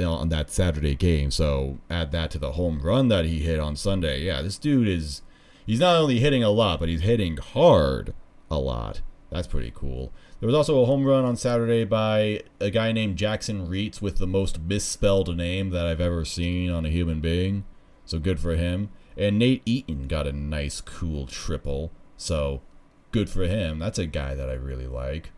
on 0.01 0.29
that 0.31 0.51
Saturday 0.51 0.95
game, 0.95 1.31
so 1.31 1.79
add 1.89 2.13
that 2.13 2.31
to 2.33 2.39
the 2.39 2.53
home 2.53 2.81
run 2.81 3.09
that 3.09 3.25
he 3.25 3.41
hit 3.41 3.61
on 3.61 3.77
Sunday. 3.77 4.23
Yeah, 4.23 4.43
this 4.43 4.59
dude 4.59 4.89
is 4.89 5.23
he's 5.67 5.81
not 5.81 5.97
only 5.97 6.19
hitting 6.19 6.43
a 6.43 6.51
lot, 6.51 6.81
but 6.81 6.89
he's 6.89 7.03
hitting 7.03 7.37
hard 7.37 8.15
a 8.51 8.59
lot. 8.59 9.01
That's 9.31 9.49
pretty 9.49 9.73
cool. 9.75 10.13
There 10.39 10.47
was 10.47 10.55
also 10.55 10.83
a 10.83 10.87
home 10.87 11.05
run 11.05 11.25
on 11.25 11.37
Saturday 11.37 11.85
by 11.85 12.43
a 12.61 12.71
guy 12.71 12.93
named 12.93 13.17
Jackson 13.17 13.67
Reitz 13.67 14.01
with 14.01 14.19
the 14.19 14.27
most 14.27 14.61
misspelled 14.61 15.37
name 15.37 15.71
that 15.71 15.87
I've 15.87 16.01
ever 16.01 16.25
seen 16.25 16.71
on 16.71 16.85
a 16.85 16.91
human 16.91 17.21
being. 17.21 17.65
So 18.05 18.19
good 18.19 18.39
for 18.39 18.55
him. 18.55 18.91
And 19.17 19.39
Nate 19.39 19.63
Eaton 19.65 20.07
got 20.07 20.27
a 20.27 20.33
nice, 20.33 20.81
cool 20.81 21.27
triple. 21.27 21.91
So 22.17 22.63
good 23.11 23.31
for 23.31 23.45
him. 23.45 23.79
That's 23.79 23.99
a 23.99 24.07
guy 24.07 24.35
that 24.35 24.51
I 24.51 24.55
really 24.55 24.87
like. 24.87 25.31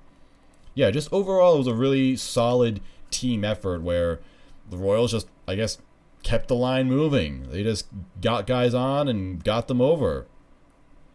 Yeah, 0.74 0.90
just 0.90 1.12
overall, 1.12 1.54
it 1.54 1.58
was 1.58 1.66
a 1.66 1.74
really 1.74 2.16
solid 2.16 2.80
team 3.10 3.44
effort 3.44 3.82
where 3.82 4.20
the 4.68 4.76
Royals 4.76 5.12
just, 5.12 5.28
I 5.46 5.54
guess, 5.54 5.78
kept 6.22 6.48
the 6.48 6.56
line 6.56 6.88
moving. 6.88 7.50
They 7.50 7.62
just 7.62 7.86
got 8.20 8.46
guys 8.46 8.74
on 8.74 9.08
and 9.08 9.42
got 9.42 9.68
them 9.68 9.80
over. 9.80 10.26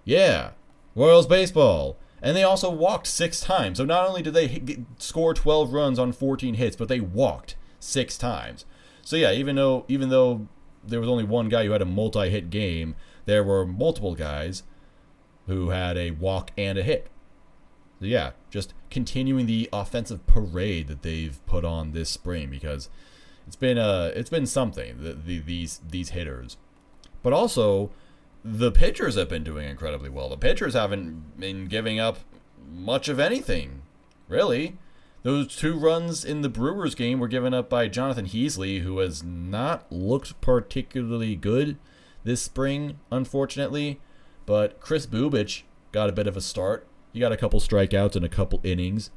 Yeah, 0.06 0.52
Royals 0.96 1.28
baseball. 1.28 1.98
And 2.22 2.38
they 2.38 2.44
also 2.44 2.70
walked 2.70 3.08
six 3.08 3.42
times. 3.42 3.80
So 3.80 3.86
not 3.86 4.08
only 4.08 4.22
did 4.22 4.34
they 4.34 4.48
hit, 4.48 4.80
score 4.98 5.34
12 5.34 5.74
runs 5.74 5.98
on 5.98 6.12
14 6.12 6.54
hits, 6.54 6.76
but 6.76 6.88
they 6.88 7.00
walked 7.00 7.56
six 7.80 8.18
times. 8.18 8.66
So 9.02 9.16
yeah, 9.16 9.32
even 9.32 9.56
though 9.56 9.86
even 9.88 10.10
though 10.10 10.48
there 10.84 11.00
was 11.00 11.10
only 11.10 11.24
one 11.24 11.50
guy 11.50 11.66
who 11.66 11.72
had 11.72 11.82
a 11.82 11.86
multi-hit 11.86 12.50
game, 12.50 12.96
there 13.26 13.44
were 13.44 13.66
multiple 13.66 14.16
guys 14.16 14.64
who 15.48 15.70
had 15.70 15.98
a 15.98 16.12
walk 16.12 16.52
and 16.58 16.78
a 16.78 16.84
hit. 16.84 17.08
So 18.00 18.06
yeah, 18.06 18.32
just 18.50 18.74
continuing 18.90 19.46
the 19.46 19.70
offensive 19.74 20.26
parade 20.28 20.88
that 20.88 21.02
they've 21.02 21.44
put 21.46 21.66
on 21.66 21.92
this 21.92 22.10
spring 22.10 22.50
because 22.50 22.90
it's 23.52 23.58
been 23.58 23.78
uh 23.78 24.14
it's 24.16 24.30
been 24.30 24.46
something 24.46 25.04
the, 25.04 25.12
the, 25.12 25.40
these 25.40 25.82
these 25.86 26.12
hitters, 26.12 26.56
but 27.22 27.34
also 27.34 27.92
the 28.46 28.72
pitchers 28.72 29.16
have 29.16 29.28
been 29.28 29.44
doing 29.44 29.68
incredibly 29.68 30.10
well. 30.10 30.30
The 30.30 30.38
pitchers 30.38 30.74
haven't 30.74 31.38
been 31.38 31.66
giving 31.66 32.00
up 32.00 32.20
much 32.72 33.10
of 33.10 33.20
anything, 33.20 33.82
really. 34.30 34.78
Those 35.24 35.54
two 35.54 35.78
runs 35.78 36.24
in 36.24 36.44
the 36.44 36.48
Brewers 36.48 36.96
game 36.96 37.20
were 37.20 37.28
given 37.28 37.54
up 37.54 37.70
by 37.70 37.90
Jonathan 37.90 38.26
Heasley, 38.26 38.84
who 38.84 39.00
has 39.00 39.22
not 39.22 39.86
looked 39.92 40.40
particularly 40.40 41.36
good 41.36 41.76
this 42.24 42.42
spring, 42.42 43.00
unfortunately. 43.12 44.00
But 44.46 44.80
Kris 44.80 45.06
Bubic 45.06 45.64
got 45.92 46.10
a 46.10 46.14
bit 46.14 46.26
of 46.26 46.38
a 46.38 46.42
start. 46.42 46.88
He 47.12 47.20
got 47.20 47.34
a 47.34 47.38
couple 47.38 47.60
strikeouts 47.60 48.16
and 48.16 48.24
a 48.24 48.30
couple 48.30 48.62
innings, 48.64 49.12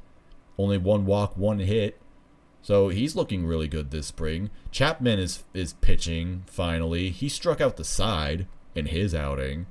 only 0.57 0.77
one 0.77 1.05
walk, 1.05 1.37
one 1.37 1.59
hit. 1.59 2.01
So 2.65 2.89
he's 2.89 3.15
looking 3.15 3.45
really 3.45 3.67
good 3.67 3.91
this 3.91 4.07
spring. 4.07 4.49
Chapman 4.71 5.19
is 5.19 5.43
is 5.53 5.73
pitching 5.73 6.45
finally. 6.47 7.11
He 7.11 7.29
struck 7.29 7.61
out 7.61 7.77
the 7.77 7.83
side 7.83 8.47
in 8.73 8.87
his 8.87 9.13
outing. 9.13 9.67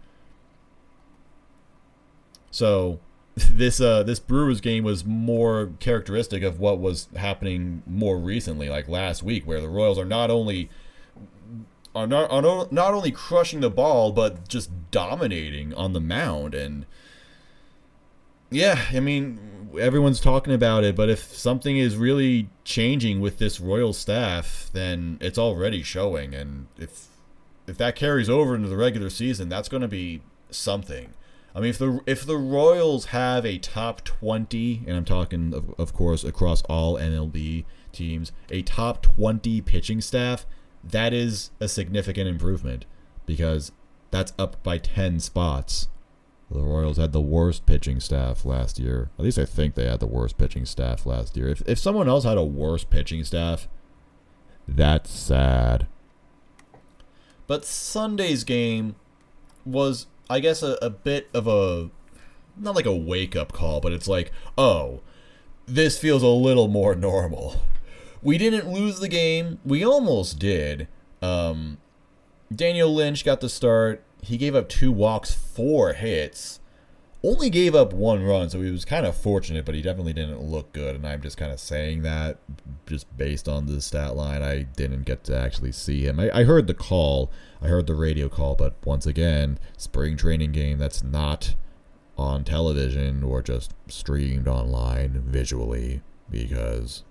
So 2.52 3.00
this 3.34 3.80
uh 3.80 4.04
this 4.04 4.20
Brewers 4.20 4.60
game 4.60 4.84
was 4.84 5.04
more 5.04 5.72
characteristic 5.80 6.44
of 6.44 6.60
what 6.60 6.78
was 6.78 7.08
happening 7.16 7.82
more 7.84 8.16
recently, 8.16 8.68
like 8.68 8.86
last 8.88 9.24
week, 9.24 9.44
where 9.44 9.60
the 9.60 9.68
Royals 9.68 9.98
are 9.98 10.04
not 10.04 10.30
only 10.30 10.70
are 11.96 12.06
not 12.06 12.30
are 12.30 12.68
not 12.70 12.94
only 12.94 13.10
crushing 13.10 13.58
the 13.58 13.70
ball, 13.70 14.12
but 14.12 14.46
just 14.46 14.70
dominating 14.92 15.74
on 15.74 15.94
the 15.94 16.00
mound. 16.00 16.54
And 16.54 16.86
yeah, 18.52 18.82
I 18.92 19.00
mean, 19.00 19.53
everyone's 19.78 20.20
talking 20.20 20.52
about 20.52 20.84
it, 20.84 20.96
but 20.96 21.08
if 21.08 21.36
something 21.36 21.76
is 21.76 21.96
really 21.96 22.48
changing 22.64 23.20
with 23.20 23.38
this 23.38 23.60
Royal 23.60 23.92
staff, 23.92 24.70
then 24.72 25.18
it's 25.20 25.38
already 25.38 25.82
showing. 25.82 26.34
And 26.34 26.66
if 26.78 27.08
if 27.66 27.78
that 27.78 27.96
carries 27.96 28.28
over 28.28 28.54
into 28.54 28.68
the 28.68 28.76
regular 28.76 29.10
season, 29.10 29.48
that's 29.48 29.68
going 29.68 29.80
to 29.80 29.88
be 29.88 30.22
something. 30.50 31.14
I 31.54 31.60
mean, 31.60 31.70
if 31.70 31.78
the 31.78 32.00
if 32.06 32.26
the 32.26 32.36
Royals 32.36 33.06
have 33.06 33.46
a 33.46 33.58
top 33.58 34.02
twenty, 34.04 34.82
and 34.86 34.96
I'm 34.96 35.04
talking 35.04 35.54
of, 35.54 35.74
of 35.78 35.94
course 35.94 36.24
across 36.24 36.62
all 36.62 36.96
MLB 36.96 37.64
teams, 37.92 38.32
a 38.50 38.62
top 38.62 39.02
twenty 39.02 39.60
pitching 39.60 40.00
staff, 40.00 40.46
that 40.82 41.12
is 41.12 41.50
a 41.60 41.68
significant 41.68 42.28
improvement 42.28 42.86
because 43.24 43.72
that's 44.10 44.32
up 44.38 44.62
by 44.62 44.78
ten 44.78 45.20
spots. 45.20 45.88
The 46.54 46.60
Royals 46.60 46.98
had 46.98 47.12
the 47.12 47.20
worst 47.20 47.66
pitching 47.66 47.98
staff 47.98 48.44
last 48.44 48.78
year. 48.78 49.10
At 49.18 49.24
least 49.24 49.38
I 49.38 49.44
think 49.44 49.74
they 49.74 49.86
had 49.86 49.98
the 49.98 50.06
worst 50.06 50.38
pitching 50.38 50.64
staff 50.64 51.04
last 51.04 51.36
year. 51.36 51.48
If 51.48 51.62
if 51.66 51.80
someone 51.80 52.08
else 52.08 52.22
had 52.22 52.38
a 52.38 52.44
worse 52.44 52.84
pitching 52.84 53.24
staff, 53.24 53.66
that's 54.68 55.10
sad. 55.10 55.88
But 57.48 57.64
Sunday's 57.64 58.44
game 58.44 58.94
was 59.64 60.06
I 60.30 60.38
guess 60.38 60.62
a, 60.62 60.78
a 60.80 60.90
bit 60.90 61.28
of 61.34 61.48
a 61.48 61.90
not 62.56 62.76
like 62.76 62.86
a 62.86 62.94
wake 62.94 63.34
up 63.34 63.52
call, 63.52 63.80
but 63.80 63.92
it's 63.92 64.06
like, 64.06 64.30
oh, 64.56 65.00
this 65.66 65.98
feels 65.98 66.22
a 66.22 66.28
little 66.28 66.68
more 66.68 66.94
normal. 66.94 67.62
We 68.22 68.38
didn't 68.38 68.70
lose 68.70 69.00
the 69.00 69.08
game. 69.08 69.58
We 69.64 69.84
almost 69.84 70.38
did. 70.38 70.86
Um, 71.20 71.78
Daniel 72.54 72.94
Lynch 72.94 73.24
got 73.24 73.40
the 73.40 73.48
start. 73.48 74.04
He 74.24 74.36
gave 74.36 74.54
up 74.54 74.68
two 74.68 74.92
walks, 74.92 75.32
four 75.32 75.92
hits. 75.92 76.60
Only 77.22 77.48
gave 77.48 77.74
up 77.74 77.94
one 77.94 78.22
run, 78.22 78.50
so 78.50 78.60
he 78.60 78.70
was 78.70 78.84
kind 78.84 79.06
of 79.06 79.16
fortunate, 79.16 79.64
but 79.64 79.74
he 79.74 79.80
definitely 79.80 80.12
didn't 80.12 80.42
look 80.42 80.72
good. 80.72 80.94
And 80.94 81.06
I'm 81.06 81.22
just 81.22 81.38
kind 81.38 81.52
of 81.52 81.58
saying 81.58 82.02
that 82.02 82.38
just 82.86 83.16
based 83.16 83.48
on 83.48 83.64
the 83.64 83.80
stat 83.80 84.14
line. 84.14 84.42
I 84.42 84.64
didn't 84.64 85.04
get 85.04 85.24
to 85.24 85.38
actually 85.38 85.72
see 85.72 86.02
him. 86.06 86.20
I, 86.20 86.30
I 86.40 86.44
heard 86.44 86.66
the 86.66 86.74
call, 86.74 87.30
I 87.62 87.68
heard 87.68 87.86
the 87.86 87.94
radio 87.94 88.28
call, 88.28 88.56
but 88.56 88.74
once 88.84 89.06
again, 89.06 89.58
spring 89.78 90.18
training 90.18 90.52
game 90.52 90.76
that's 90.78 91.02
not 91.02 91.54
on 92.18 92.44
television 92.44 93.22
or 93.22 93.42
just 93.42 93.72
streamed 93.88 94.46
online 94.46 95.22
visually 95.26 96.02
because 96.30 97.04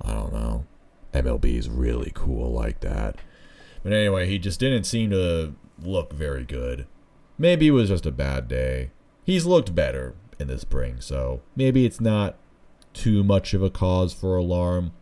I 0.00 0.14
don't 0.14 0.32
know. 0.32 0.64
MLB 1.12 1.56
is 1.56 1.68
really 1.68 2.12
cool 2.14 2.52
like 2.52 2.80
that. 2.80 3.16
But 3.82 3.92
anyway, 3.92 4.28
he 4.28 4.38
just 4.38 4.60
didn't 4.60 4.84
seem 4.84 5.10
to 5.10 5.54
look 5.82 6.12
very 6.12 6.44
good. 6.44 6.86
Maybe 7.38 7.68
it 7.68 7.72
was 7.72 7.88
just 7.88 8.06
a 8.06 8.12
bad 8.12 8.48
day. 8.48 8.90
He's 9.24 9.46
looked 9.46 9.74
better 9.74 10.14
in 10.38 10.48
the 10.48 10.58
spring, 10.58 11.00
so 11.00 11.42
maybe 11.56 11.84
it's 11.84 12.00
not 12.00 12.36
too 12.92 13.22
much 13.22 13.54
of 13.54 13.62
a 13.62 13.70
cause 13.70 14.12
for 14.12 14.36
alarm. 14.36 14.92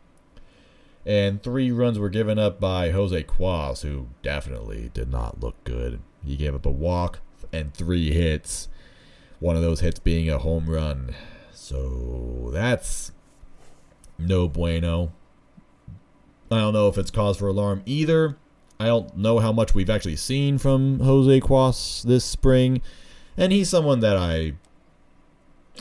And 1.06 1.42
three 1.42 1.70
runs 1.70 1.98
were 1.98 2.10
given 2.10 2.38
up 2.38 2.60
by 2.60 2.90
Jose 2.90 3.22
Cuas, 3.24 3.82
who 3.82 4.08
definitely 4.22 4.90
did 4.92 5.10
not 5.10 5.40
look 5.40 5.62
good. 5.64 6.00
He 6.24 6.36
gave 6.36 6.54
up 6.54 6.66
a 6.66 6.70
walk 6.70 7.20
and 7.52 7.72
three 7.72 8.12
hits, 8.12 8.68
one 9.40 9.56
of 9.56 9.62
those 9.62 9.80
hits 9.80 9.98
being 9.98 10.28
a 10.28 10.38
home 10.38 10.68
run. 10.68 11.14
So 11.52 12.50
that's 12.52 13.12
no 14.18 14.48
bueno. 14.48 15.12
I 16.50 16.58
don't 16.58 16.74
know 16.74 16.88
if 16.88 16.98
it's 16.98 17.10
cause 17.10 17.38
for 17.38 17.48
alarm 17.48 17.82
either. 17.86 18.36
I 18.80 18.86
don't 18.86 19.16
know 19.16 19.38
how 19.40 19.52
much 19.52 19.74
we've 19.74 19.90
actually 19.90 20.16
seen 20.16 20.58
from 20.58 21.00
Jose 21.00 21.40
Cuas 21.40 22.02
this 22.02 22.24
spring, 22.24 22.80
and 23.36 23.52
he's 23.52 23.68
someone 23.68 24.00
that 24.00 24.16
I 24.16 24.54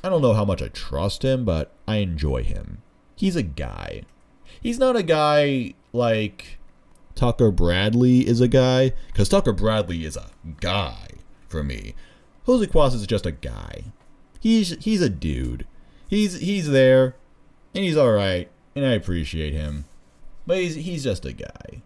I 0.04 0.10
don't 0.10 0.22
know 0.22 0.34
how 0.34 0.46
much 0.46 0.62
I 0.62 0.68
trust 0.70 1.24
him, 1.24 1.46
but 1.46 1.72
I 1.88 1.98
enjoy 1.98 2.44
him. 2.44 2.82
He's 3.16 3.36
a 3.36 3.44
guy. 3.44 4.04
He's 4.62 4.80
not 4.80 4.96
a 4.96 5.04
guy 5.04 5.74
like 5.94 6.60
Tucker 7.16 7.52
Bradley 7.52 8.28
is 8.28 8.42
a 8.42 8.48
guy, 8.48 8.94
because 9.08 9.30
Tucker 9.30 9.54
Bradley 9.54 10.06
is 10.06 10.18
a 10.18 10.30
guy 10.60 11.08
for 11.48 11.64
me. 11.64 11.96
Jose 12.46 12.66
Cuas 12.68 12.94
is 12.94 13.06
just 13.08 13.26
a 13.26 13.32
guy. 13.32 13.86
He's 14.40 14.84
he's 14.84 15.02
a 15.02 15.10
dude. 15.10 15.66
He's 16.10 16.40
he's 16.40 16.70
there, 16.70 17.16
and 17.76 17.84
he's 17.84 17.98
all 17.98 18.12
right, 18.12 18.50
and 18.76 18.86
I 18.86 18.92
appreciate 18.92 19.54
him. 19.54 19.86
But 20.46 20.58
he's 20.58 20.76
he's 20.76 21.04
just 21.04 21.26
a 21.26 21.34
guy. 21.34 21.82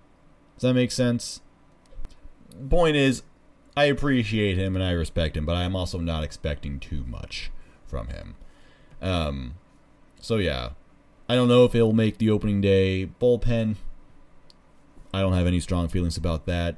Does 0.61 0.67
that 0.67 0.73
make 0.75 0.91
sense? 0.91 1.41
Point 2.69 2.95
is, 2.95 3.23
I 3.75 3.85
appreciate 3.85 4.59
him 4.59 4.75
and 4.75 4.85
I 4.85 4.91
respect 4.91 5.35
him, 5.35 5.43
but 5.43 5.55
I 5.55 5.63
am 5.63 5.75
also 5.75 5.97
not 5.97 6.23
expecting 6.23 6.79
too 6.79 7.03
much 7.07 7.49
from 7.87 8.09
him. 8.09 8.35
Um, 9.01 9.55
so 10.19 10.35
yeah, 10.35 10.73
I 11.27 11.33
don't 11.33 11.47
know 11.47 11.65
if 11.65 11.73
he'll 11.73 11.93
make 11.93 12.19
the 12.19 12.29
opening 12.29 12.61
day 12.61 13.09
bullpen. 13.19 13.77
I 15.11 15.21
don't 15.21 15.33
have 15.33 15.47
any 15.47 15.59
strong 15.59 15.87
feelings 15.87 16.15
about 16.15 16.45
that. 16.45 16.75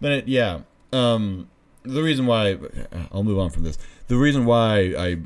But 0.00 0.12
it, 0.12 0.28
yeah, 0.28 0.60
um, 0.92 1.50
the 1.82 2.04
reason 2.04 2.26
why 2.26 2.56
I'll 3.10 3.24
move 3.24 3.40
on 3.40 3.50
from 3.50 3.64
this. 3.64 3.76
The 4.06 4.18
reason 4.18 4.44
why 4.44 4.94
I 4.96 5.16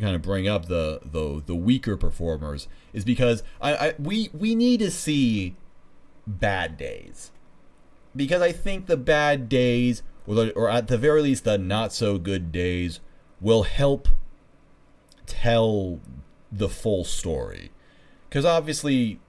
kind 0.00 0.16
of 0.16 0.22
bring 0.22 0.48
up 0.48 0.68
the 0.68 1.00
the 1.04 1.42
the 1.44 1.54
weaker 1.54 1.98
performers 1.98 2.68
is 2.94 3.04
because 3.04 3.42
I, 3.60 3.74
I 3.74 3.94
we 3.98 4.30
we 4.32 4.54
need 4.54 4.80
to 4.80 4.90
see 4.90 5.56
bad 6.26 6.78
days 6.78 7.32
because 8.14 8.42
I 8.42 8.52
think 8.52 8.86
the 8.86 8.96
bad 8.96 9.48
days 9.48 10.02
or, 10.26 10.34
the, 10.34 10.52
or 10.52 10.70
at 10.70 10.88
the 10.88 10.98
very 10.98 11.22
least 11.22 11.44
the 11.44 11.58
not 11.58 11.92
so 11.92 12.18
good 12.18 12.52
days 12.52 13.00
will 13.40 13.64
help 13.64 14.08
tell 15.26 16.00
the 16.52 16.68
full 16.68 17.04
story. 17.04 17.70
Because 18.28 18.44
obviously 18.44 19.20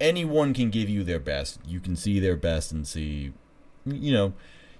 anyone 0.00 0.54
can 0.54 0.70
give 0.70 0.88
you 0.88 1.04
their 1.04 1.18
best. 1.18 1.58
You 1.66 1.80
can 1.80 1.96
see 1.96 2.20
their 2.20 2.36
best 2.36 2.72
and 2.72 2.86
see 2.86 3.32
you 3.86 4.12
know 4.12 4.32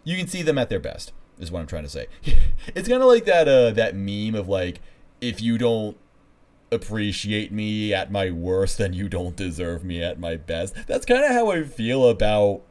you 0.02 0.16
can 0.16 0.26
see 0.26 0.40
them 0.40 0.56
at 0.56 0.70
their 0.70 0.80
best 0.80 1.12
is 1.38 1.50
what 1.50 1.60
i'm 1.60 1.66
trying 1.66 1.82
to 1.82 1.90
say. 1.90 2.06
It's 2.74 2.88
kind 2.88 3.02
of 3.02 3.08
like 3.08 3.26
that 3.26 3.48
uh 3.48 3.70
that 3.72 3.94
meme 3.94 4.34
of 4.34 4.48
like 4.48 4.80
if 5.20 5.42
you 5.42 5.58
don't 5.58 5.96
appreciate 6.72 7.52
me 7.52 7.92
at 7.92 8.10
my 8.10 8.30
worst 8.30 8.78
then 8.78 8.94
you 8.94 9.08
don't 9.08 9.36
deserve 9.36 9.84
me 9.84 10.02
at 10.02 10.18
my 10.18 10.36
best. 10.36 10.74
That's 10.86 11.04
kind 11.04 11.24
of 11.24 11.30
how 11.30 11.50
i 11.50 11.62
feel 11.64 12.08
about 12.08 12.62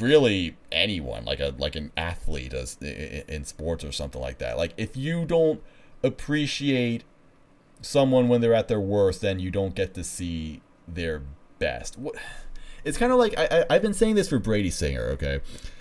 really 0.00 0.56
anyone 0.72 1.24
like 1.24 1.40
a 1.40 1.54
like 1.58 1.76
an 1.76 1.92
athlete 1.96 2.52
as 2.52 2.76
in 2.78 3.44
sports 3.44 3.84
or 3.84 3.92
something 3.92 4.20
like 4.20 4.38
that 4.38 4.56
like 4.56 4.72
if 4.76 4.96
you 4.96 5.24
don't 5.24 5.62
appreciate 6.02 7.04
someone 7.80 8.28
when 8.28 8.40
they're 8.40 8.54
at 8.54 8.68
their 8.68 8.80
worst 8.80 9.20
then 9.20 9.38
you 9.38 9.50
don't 9.50 9.74
get 9.74 9.94
to 9.94 10.02
see 10.02 10.60
their 10.86 11.22
best. 11.58 11.98
What? 11.98 12.16
It's 12.84 12.98
kind 12.98 13.12
of 13.12 13.18
like 13.18 13.38
I, 13.38 13.46
I, 13.50 13.74
I've 13.74 13.82
been 13.82 13.94
saying 13.94 14.14
this 14.14 14.28
for 14.28 14.38
Brady 14.38 14.70
Singer, 14.70 15.02
okay? 15.12 15.40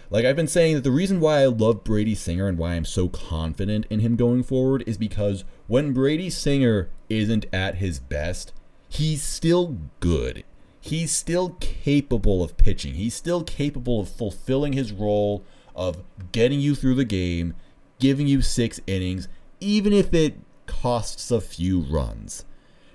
Like 0.10 0.25
I've 0.25 0.36
been 0.36 0.47
saying 0.47 0.75
that 0.75 0.84
the 0.84 0.91
reason 0.91 1.19
why 1.19 1.41
I 1.41 1.45
love 1.45 1.84
Brady 1.84 2.15
Singer 2.15 2.47
and 2.47 2.58
why 2.58 2.73
I'm 2.73 2.86
so 2.86 3.08
confident 3.10 3.86
in 3.89 3.99
him 3.99 4.15
going 4.15 4.43
forward 4.43 4.84
is 4.88 4.97
because 4.97 5.43
when 5.67 5.93
Brady 5.93 6.30
Singer 6.30 6.89
isn't 7.10 7.45
at 7.53 7.75
his 7.75 7.99
best, 7.99 8.53
he's 8.88 9.21
still 9.21 9.77
good. 9.99 10.43
He's 10.88 11.12
still 11.12 11.58
capable 11.60 12.41
of 12.41 12.56
pitching. 12.56 12.93
He's 12.93 13.13
still 13.13 13.43
capable 13.43 14.00
of 14.00 14.10
fulfilling 14.10 14.71
his 14.71 14.93
role 14.93 15.43
of 15.76 16.02
getting 16.32 16.62
you 16.62 16.76
through 16.76 16.95
the 16.95 17.04
game, 17.04 17.56
giving 18.00 18.26
you 18.26 18.41
6 18.41 18.80
innings, 18.88 19.28
even 19.60 19.91
if 19.91 20.13
it 20.13 20.36
costs 20.65 21.30
a 21.30 21.41
few 21.41 21.82
runs. 21.82 22.45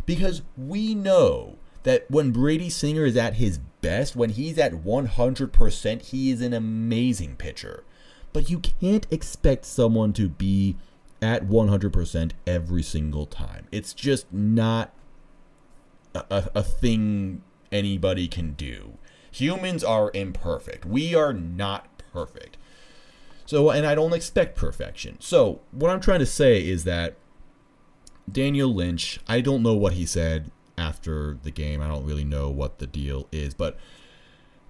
Because 0.06 0.40
we 0.56 0.94
know 0.94 1.58
that 1.82 2.10
when 2.10 2.30
Brady 2.30 2.70
Singer 2.70 3.04
is 3.04 3.16
at 3.16 3.34
his 3.34 3.58
best, 3.82 4.16
when 4.16 4.30
he's 4.30 4.56
at 4.56 4.72
100%, 4.72 6.02
he 6.02 6.30
is 6.30 6.40
an 6.40 6.54
amazing 6.54 7.36
pitcher. 7.36 7.84
But 8.32 8.48
you 8.48 8.58
can't 8.58 9.06
expect 9.10 9.66
someone 9.66 10.14
to 10.14 10.30
be 10.30 10.76
at 11.20 11.46
100% 11.46 12.32
every 12.46 12.82
single 12.82 13.26
time. 13.26 13.66
It's 13.70 13.92
just 13.92 14.32
not 14.32 14.94
a, 16.14 16.24
a, 16.30 16.50
a 16.54 16.62
thing 16.62 17.42
anybody 17.72 18.28
can 18.28 18.52
do. 18.52 18.98
Humans 19.32 19.82
are 19.82 20.10
imperfect. 20.14 20.84
We 20.84 21.14
are 21.14 21.32
not 21.32 21.86
perfect. 22.12 22.58
So, 23.46 23.70
and 23.70 23.86
I 23.86 23.94
don't 23.94 24.12
expect 24.12 24.56
perfection. 24.56 25.16
So, 25.20 25.60
what 25.72 25.90
I'm 25.90 26.00
trying 26.00 26.20
to 26.20 26.26
say 26.26 26.66
is 26.66 26.84
that 26.84 27.16
Daniel 28.30 28.72
Lynch, 28.72 29.18
I 29.26 29.40
don't 29.40 29.62
know 29.62 29.74
what 29.74 29.94
he 29.94 30.06
said 30.06 30.50
after 30.78 31.38
the 31.42 31.50
game. 31.50 31.80
I 31.80 31.88
don't 31.88 32.06
really 32.06 32.24
know 32.24 32.50
what 32.50 32.78
the 32.78 32.86
deal 32.86 33.28
is, 33.32 33.54
but 33.54 33.76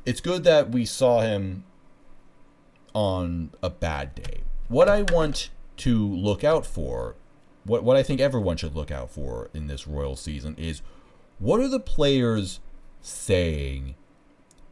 it's 0.04 0.20
good 0.20 0.44
that 0.44 0.70
we 0.70 0.84
saw 0.84 1.20
him 1.20 1.64
on 2.94 3.50
a 3.62 3.70
bad 3.70 4.14
day. 4.14 4.42
What 4.68 4.88
I 4.88 5.02
want 5.02 5.50
to 5.78 6.06
look 6.08 6.44
out 6.44 6.66
for, 6.66 7.16
what 7.64 7.84
what 7.84 7.96
I 7.96 8.02
think 8.02 8.20
everyone 8.20 8.56
should 8.56 8.74
look 8.74 8.90
out 8.90 9.10
for 9.10 9.50
in 9.54 9.66
this 9.66 9.86
Royal 9.86 10.16
season 10.16 10.54
is 10.58 10.82
what 11.38 11.60
are 11.60 11.68
the 11.68 11.80
players 11.80 12.60
saying 13.02 13.94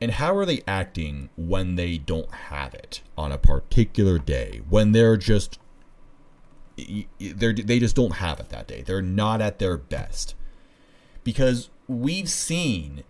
and 0.00 0.12
how 0.12 0.34
are 0.36 0.46
they 0.46 0.62
acting 0.66 1.28
when 1.36 1.76
they 1.76 1.98
don't 1.98 2.32
have 2.32 2.72
it 2.74 3.02
on 3.18 3.32
a 3.32 3.38
particular 3.38 4.18
day? 4.18 4.62
When 4.68 4.92
they're 4.92 5.18
just 5.18 5.58
they're, 7.18 7.52
they 7.52 7.78
just 7.78 7.96
don't 7.96 8.16
have 8.16 8.40
it 8.40 8.48
that 8.48 8.66
day. 8.66 8.82
They're 8.82 9.02
not 9.02 9.42
at 9.42 9.58
their 9.58 9.76
best. 9.76 10.34
Because 11.22 11.68
we've 11.86 12.30
seen 12.30 13.04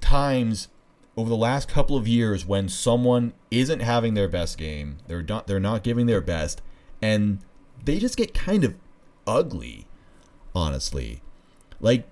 times 0.00 0.68
over 1.16 1.28
the 1.28 1.36
last 1.36 1.68
couple 1.68 1.96
of 1.96 2.08
years 2.08 2.44
when 2.44 2.68
someone 2.68 3.32
isn't 3.52 3.80
having 3.80 4.14
their 4.14 4.28
best 4.28 4.58
game, 4.58 4.98
they're 5.06 5.22
not 5.22 5.46
they're 5.46 5.60
not 5.60 5.84
giving 5.84 6.06
their 6.06 6.20
best, 6.20 6.60
and 7.00 7.38
they 7.84 8.00
just 8.00 8.16
get 8.16 8.34
kind 8.34 8.64
of 8.64 8.74
ugly, 9.28 9.86
honestly. 10.56 11.22
Like, 11.80 12.08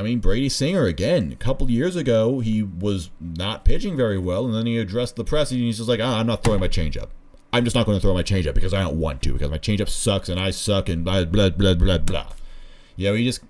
I 0.00 0.02
mean, 0.02 0.18
Brady 0.20 0.48
Singer 0.48 0.86
again. 0.86 1.30
A 1.30 1.36
couple 1.36 1.70
years 1.70 1.94
ago, 1.94 2.40
he 2.40 2.62
was 2.62 3.10
not 3.20 3.66
pitching 3.66 3.98
very 3.98 4.16
well, 4.16 4.46
and 4.46 4.54
then 4.54 4.64
he 4.64 4.78
addressed 4.78 5.16
the 5.16 5.24
press, 5.24 5.50
and 5.50 5.60
he's 5.60 5.76
just 5.76 5.90
like, 5.90 6.00
ah, 6.02 6.18
"I'm 6.18 6.26
not 6.26 6.42
throwing 6.42 6.58
my 6.58 6.68
changeup. 6.68 7.08
I'm 7.52 7.64
just 7.64 7.76
not 7.76 7.84
going 7.84 7.98
to 7.98 8.00
throw 8.00 8.14
my 8.14 8.22
changeup 8.22 8.54
because 8.54 8.72
I 8.72 8.80
don't 8.80 8.98
want 8.98 9.20
to 9.22 9.34
because 9.34 9.50
my 9.50 9.58
changeup 9.58 9.90
sucks 9.90 10.30
and 10.30 10.40
I 10.40 10.52
suck 10.52 10.88
and 10.88 11.04
blah 11.04 11.26
blah 11.26 11.50
blah 11.50 11.74
blah 11.74 11.98
blah." 11.98 12.28
You 12.96 13.08
know, 13.08 13.14
he 13.14 13.26
just 13.26 13.42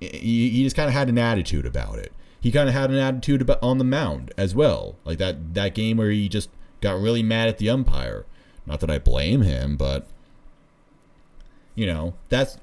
he, 0.00 0.48
he 0.48 0.64
just 0.64 0.74
kind 0.74 0.88
of 0.88 0.94
had 0.94 1.10
an 1.10 1.18
attitude 1.18 1.66
about 1.66 1.98
it. 1.98 2.14
He 2.40 2.50
kind 2.50 2.70
of 2.70 2.74
had 2.74 2.90
an 2.90 2.96
attitude 2.96 3.42
about 3.42 3.62
on 3.62 3.76
the 3.76 3.84
mound 3.84 4.32
as 4.38 4.54
well, 4.54 4.96
like 5.04 5.18
that 5.18 5.52
that 5.52 5.74
game 5.74 5.98
where 5.98 6.10
he 6.10 6.30
just 6.30 6.48
got 6.80 6.98
really 6.98 7.22
mad 7.22 7.50
at 7.50 7.58
the 7.58 7.68
umpire. 7.68 8.24
Not 8.64 8.80
that 8.80 8.90
I 8.90 8.98
blame 8.98 9.42
him, 9.42 9.76
but 9.76 10.06
you 11.74 11.84
know 11.84 12.14
that's 12.30 12.56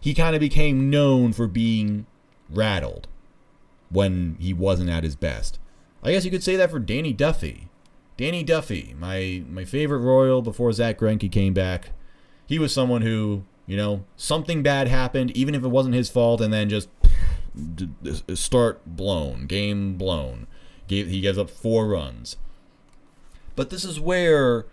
he 0.00 0.14
kind 0.14 0.34
of 0.34 0.40
became 0.40 0.88
known 0.88 1.34
for 1.34 1.46
being 1.46 2.06
rattled 2.52 3.08
when 3.90 4.36
he 4.40 4.52
wasn't 4.52 4.90
at 4.90 5.04
his 5.04 5.16
best. 5.16 5.58
I 6.02 6.12
guess 6.12 6.24
you 6.24 6.30
could 6.30 6.42
say 6.42 6.56
that 6.56 6.70
for 6.70 6.78
Danny 6.78 7.12
Duffy. 7.12 7.68
Danny 8.16 8.42
Duffy, 8.42 8.94
my 8.98 9.42
my 9.48 9.64
favorite 9.64 9.98
Royal 9.98 10.42
before 10.42 10.72
Zack 10.72 10.98
Greinke 10.98 11.30
came 11.30 11.54
back. 11.54 11.90
He 12.46 12.58
was 12.58 12.72
someone 12.72 13.02
who 13.02 13.44
you 13.66 13.76
know, 13.76 14.04
something 14.16 14.62
bad 14.62 14.88
happened, 14.88 15.30
even 15.32 15.54
if 15.54 15.62
it 15.62 15.68
wasn't 15.68 15.94
his 15.94 16.10
fault, 16.10 16.40
and 16.40 16.52
then 16.52 16.68
just 16.68 16.88
start 18.34 18.82
blown, 18.84 19.46
game 19.46 19.96
blown. 19.96 20.46
He 20.88 21.20
gives 21.20 21.38
up 21.38 21.48
four 21.48 21.88
runs. 21.88 22.36
But 23.56 23.70
this 23.70 23.84
is 23.84 23.98
where 23.98 24.66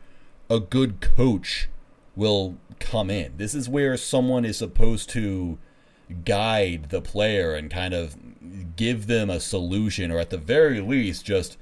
a 0.50 0.60
good 0.60 1.00
coach 1.00 1.70
will 2.16 2.58
come 2.80 3.10
in. 3.10 3.38
This 3.38 3.54
is 3.54 3.70
where 3.70 3.96
someone 3.96 4.44
is 4.44 4.58
supposed 4.58 5.10
to 5.12 5.58
guide 6.26 6.90
the 6.90 7.02
player 7.02 7.54
and 7.54 7.70
kind 7.70 7.94
of 7.94 8.18
give 8.76 9.08
them 9.08 9.30
a 9.30 9.40
solution, 9.40 10.12
or 10.12 10.20
at 10.20 10.30
the 10.30 10.38
very 10.38 10.82
least, 10.82 11.26
just 11.26 11.58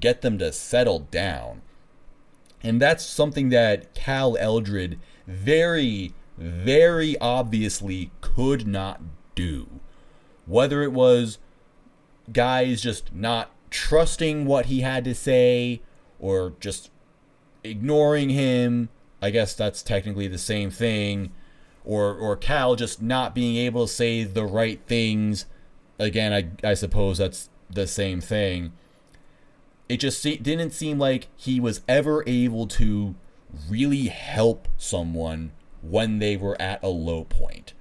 get 0.00 0.22
them 0.22 0.38
to 0.38 0.52
settle 0.52 1.00
down. 1.00 1.62
And 2.62 2.80
that's 2.80 3.04
something 3.04 3.50
that 3.50 3.94
Cal 3.94 4.36
Eldred 4.36 4.98
very 5.26 6.14
very 6.38 7.18
obviously 7.18 8.10
could 8.20 8.66
not 8.66 9.00
do. 9.34 9.66
Whether 10.46 10.82
it 10.82 10.92
was 10.92 11.38
guys 12.32 12.82
just 12.82 13.14
not 13.14 13.50
trusting 13.70 14.44
what 14.44 14.66
he 14.66 14.80
had 14.80 15.04
to 15.04 15.14
say 15.14 15.80
or 16.18 16.54
just 16.60 16.90
ignoring 17.64 18.30
him, 18.30 18.88
I 19.20 19.30
guess 19.30 19.54
that's 19.54 19.82
technically 19.82 20.28
the 20.28 20.38
same 20.38 20.70
thing. 20.70 21.32
Or, 21.86 22.12
or 22.14 22.36
Cal 22.36 22.74
just 22.74 23.00
not 23.00 23.34
being 23.34 23.56
able 23.56 23.86
to 23.86 23.92
say 23.92 24.24
the 24.24 24.44
right 24.44 24.80
things. 24.86 25.46
Again, 25.98 26.32
I, 26.32 26.68
I 26.68 26.74
suppose 26.74 27.18
that's 27.18 27.48
the 27.70 27.86
same 27.86 28.20
thing. 28.20 28.72
It 29.88 29.98
just 29.98 30.20
se- 30.20 30.38
didn't 30.38 30.72
seem 30.72 30.98
like 30.98 31.28
he 31.36 31.60
was 31.60 31.82
ever 31.88 32.24
able 32.26 32.66
to 32.66 33.14
really 33.70 34.08
help 34.08 34.66
someone 34.76 35.52
when 35.80 36.18
they 36.18 36.36
were 36.36 36.60
at 36.60 36.82
a 36.82 36.88
low 36.88 37.24
point, 37.24 37.72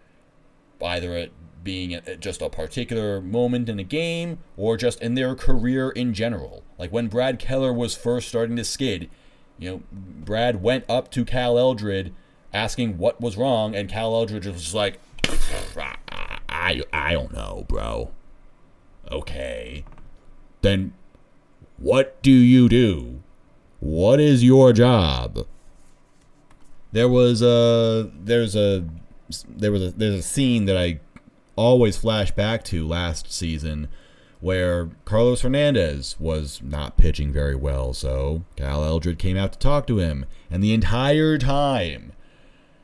either 0.84 1.14
it 1.14 1.34
being 1.64 1.96
at 1.96 2.20
just 2.20 2.42
a 2.44 2.50
particular 2.50 3.20
moment 3.20 3.68
in 3.68 3.80
a 3.80 3.84
game 3.84 4.38
or 4.56 4.78
just 4.78 5.02
in 5.02 5.16
their 5.16 5.34
career 5.34 5.90
in 5.90 6.14
general. 6.14 6.64
Like 6.78 6.92
when 6.92 7.08
Brad 7.08 7.40
Keller 7.40 7.74
was 7.74 7.96
first 7.96 8.30
starting 8.30 8.56
to 8.58 8.64
skid, 8.64 9.10
you 9.58 9.70
know, 9.70 9.82
Brad 9.92 10.62
went 10.62 10.86
up 10.88 11.10
to 11.12 11.26
Cal 11.26 11.58
Eldred 11.58 12.14
asking 12.56 12.98
what 12.98 13.22
was 13.22 13.38
wrong, 13.38 13.76
and 13.76 13.90
Cal 13.90 14.16
Eldred 14.16 14.46
was 14.46 14.74
like, 14.74 15.00
I, 16.50 16.82
I 16.92 17.14
don't 17.14 17.34
know, 17.34 17.66
bro. 17.68 18.12
Okay. 19.12 19.86
Then 20.62 20.94
what 21.78 22.22
do 22.22 22.32
you 22.32 22.70
do? 22.70 23.22
What 23.80 24.20
is 24.20 24.44
your 24.44 24.74
job? 24.74 25.46
there 26.96 27.10
was 27.10 27.42
a 27.42 28.10
there's 28.24 28.56
a 28.56 28.88
there 29.50 29.72
was 29.72 29.82
a 29.82 29.92
there's 29.92 30.16
a 30.16 30.24
scene 30.24 30.64
that 30.64 30.78
I 30.78 31.02
always 31.58 31.98
flash 31.98 32.32
back 32.32 32.64
to 32.66 32.88
last 32.88 33.34
season 33.34 33.90
where 34.40 34.92
Carlos 35.04 35.42
Hernandez 35.42 36.16
was 36.20 36.62
not 36.64 36.96
pitching 36.96 37.34
very 37.34 37.56
well, 37.56 37.94
so 37.94 38.44
Cal 38.56 38.86
Eldred 38.86 39.20
came 39.20 39.36
out 39.36 39.52
to 39.54 39.60
talk 39.60 39.88
to 39.88 39.98
him, 39.98 40.26
and 40.50 40.64
the 40.64 40.74
entire 40.74 41.38
time, 41.38 42.14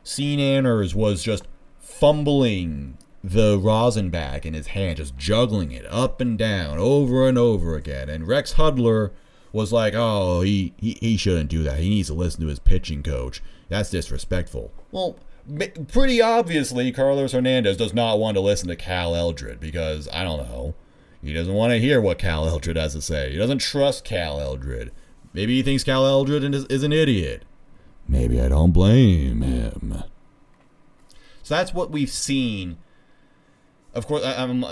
Sean 0.03 0.39
Anners 0.39 0.95
was 0.95 1.23
just 1.23 1.47
fumbling 1.79 2.97
the 3.23 3.59
rosin 3.59 4.09
bag 4.09 4.45
in 4.45 4.53
his 4.53 4.67
hand, 4.67 4.97
just 4.97 5.17
juggling 5.17 5.71
it 5.71 5.85
up 5.87 6.19
and 6.19 6.37
down 6.37 6.77
over 6.79 7.27
and 7.27 7.37
over 7.37 7.75
again. 7.75 8.09
And 8.09 8.27
Rex 8.27 8.53
Hudler 8.53 9.11
was 9.53 9.71
like, 9.71 9.93
oh, 9.95 10.41
he, 10.41 10.73
he, 10.77 10.97
he 10.99 11.17
shouldn't 11.17 11.49
do 11.49 11.63
that. 11.63 11.79
He 11.79 11.89
needs 11.89 12.07
to 12.07 12.13
listen 12.13 12.41
to 12.41 12.47
his 12.47 12.59
pitching 12.59 13.03
coach. 13.03 13.41
That's 13.69 13.89
disrespectful. 13.89 14.71
Well, 14.91 15.17
pretty 15.87 16.21
obviously, 16.21 16.91
Carlos 16.91 17.33
Hernandez 17.33 17.77
does 17.77 17.93
not 17.93 18.19
want 18.19 18.35
to 18.35 18.41
listen 18.41 18.69
to 18.69 18.75
Cal 18.75 19.15
Eldred 19.15 19.59
because, 19.59 20.07
I 20.11 20.23
don't 20.23 20.49
know, 20.49 20.73
he 21.21 21.33
doesn't 21.33 21.53
want 21.53 21.71
to 21.71 21.79
hear 21.79 22.01
what 22.01 22.17
Cal 22.17 22.47
Eldred 22.47 22.77
has 22.77 22.93
to 22.93 23.01
say. 23.01 23.31
He 23.31 23.37
doesn't 23.37 23.59
trust 23.59 24.03
Cal 24.03 24.39
Eldred. 24.39 24.91
Maybe 25.33 25.57
he 25.57 25.63
thinks 25.63 25.83
Cal 25.83 26.05
Eldred 26.05 26.43
is, 26.43 26.65
is 26.65 26.83
an 26.83 26.91
idiot. 26.91 27.43
Maybe 28.11 28.41
I 28.41 28.49
don't 28.49 28.73
blame 28.73 29.41
him. 29.41 30.03
So 31.43 31.55
that's 31.55 31.73
what 31.73 31.91
we've 31.91 32.11
seen. 32.11 32.77
Of 33.93 34.05
course, 34.05 34.21
I, 34.21 34.43
I'm. 34.43 34.65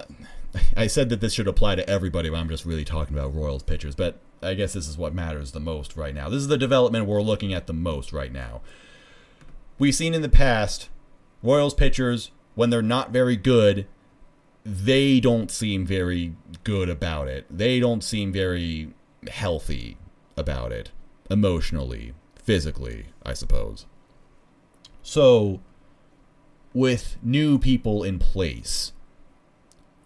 I 0.75 0.87
said 0.87 1.07
that 1.07 1.21
this 1.21 1.35
should 1.35 1.47
apply 1.47 1.75
to 1.75 1.89
everybody, 1.89 2.29
but 2.29 2.35
I'm 2.35 2.49
just 2.49 2.65
really 2.65 2.83
talking 2.83 3.17
about 3.17 3.33
Royals 3.33 3.63
pitchers. 3.63 3.95
But 3.95 4.19
I 4.41 4.55
guess 4.55 4.73
this 4.73 4.89
is 4.89 4.97
what 4.97 5.13
matters 5.13 5.53
the 5.53 5.61
most 5.61 5.95
right 5.95 6.13
now. 6.13 6.27
This 6.27 6.41
is 6.41 6.49
the 6.49 6.57
development 6.57 7.05
we're 7.05 7.21
looking 7.21 7.53
at 7.53 7.65
the 7.65 7.73
most 7.73 8.11
right 8.11 8.31
now. 8.31 8.59
We've 9.77 9.95
seen 9.95 10.13
in 10.13 10.21
the 10.21 10.27
past 10.27 10.89
Royals 11.41 11.73
pitchers, 11.73 12.31
when 12.55 12.71
they're 12.71 12.81
not 12.81 13.11
very 13.11 13.37
good, 13.37 13.87
they 14.65 15.21
don't 15.21 15.49
seem 15.49 15.85
very 15.85 16.35
good 16.65 16.89
about 16.89 17.29
it. 17.29 17.45
They 17.49 17.79
don't 17.79 18.03
seem 18.03 18.33
very 18.33 18.91
healthy 19.31 19.97
about 20.35 20.73
it 20.73 20.91
emotionally, 21.31 22.13
physically, 22.49 23.05
I 23.23 23.35
suppose. 23.35 23.85
So, 25.03 25.61
with 26.73 27.19
new 27.21 27.59
people 27.59 28.03
in 28.03 28.17
place, 28.17 28.91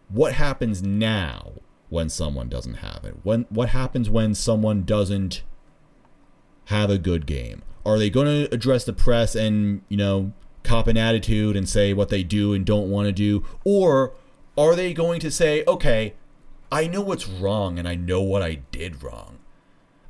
what 0.09 0.33
happens 0.33 0.83
now 0.83 1.53
when 1.87 2.09
someone 2.09 2.49
doesn't 2.49 2.79
have 2.87 3.05
it? 3.05 3.15
When 3.23 3.45
what 3.47 3.69
happens 3.69 4.09
when 4.09 4.35
someone 4.35 4.83
doesn't 4.83 5.41
have 6.65 6.89
a 6.89 6.97
good 6.97 7.25
game? 7.25 7.63
Are 7.85 7.97
they 7.97 8.09
going 8.09 8.27
to 8.27 8.53
address 8.53 8.83
the 8.83 8.91
press 8.91 9.35
and, 9.35 9.81
you 9.87 9.95
know, 9.95 10.33
cop 10.63 10.87
an 10.87 10.97
attitude 10.97 11.55
and 11.55 11.69
say 11.69 11.93
what 11.93 12.09
they 12.09 12.23
do 12.23 12.51
and 12.51 12.65
don't 12.65 12.91
want 12.91 13.05
to 13.05 13.13
do 13.13 13.45
or 13.63 14.11
are 14.57 14.75
they 14.75 14.93
going 14.93 15.21
to 15.21 15.31
say, 15.31 15.63
"Okay, 15.65 16.15
I 16.69 16.87
know 16.87 16.99
what's 16.99 17.25
wrong 17.25 17.79
and 17.79 17.87
I 17.87 17.95
know 17.95 18.21
what 18.21 18.41
I 18.41 18.55
did 18.73 19.01
wrong." 19.01 19.39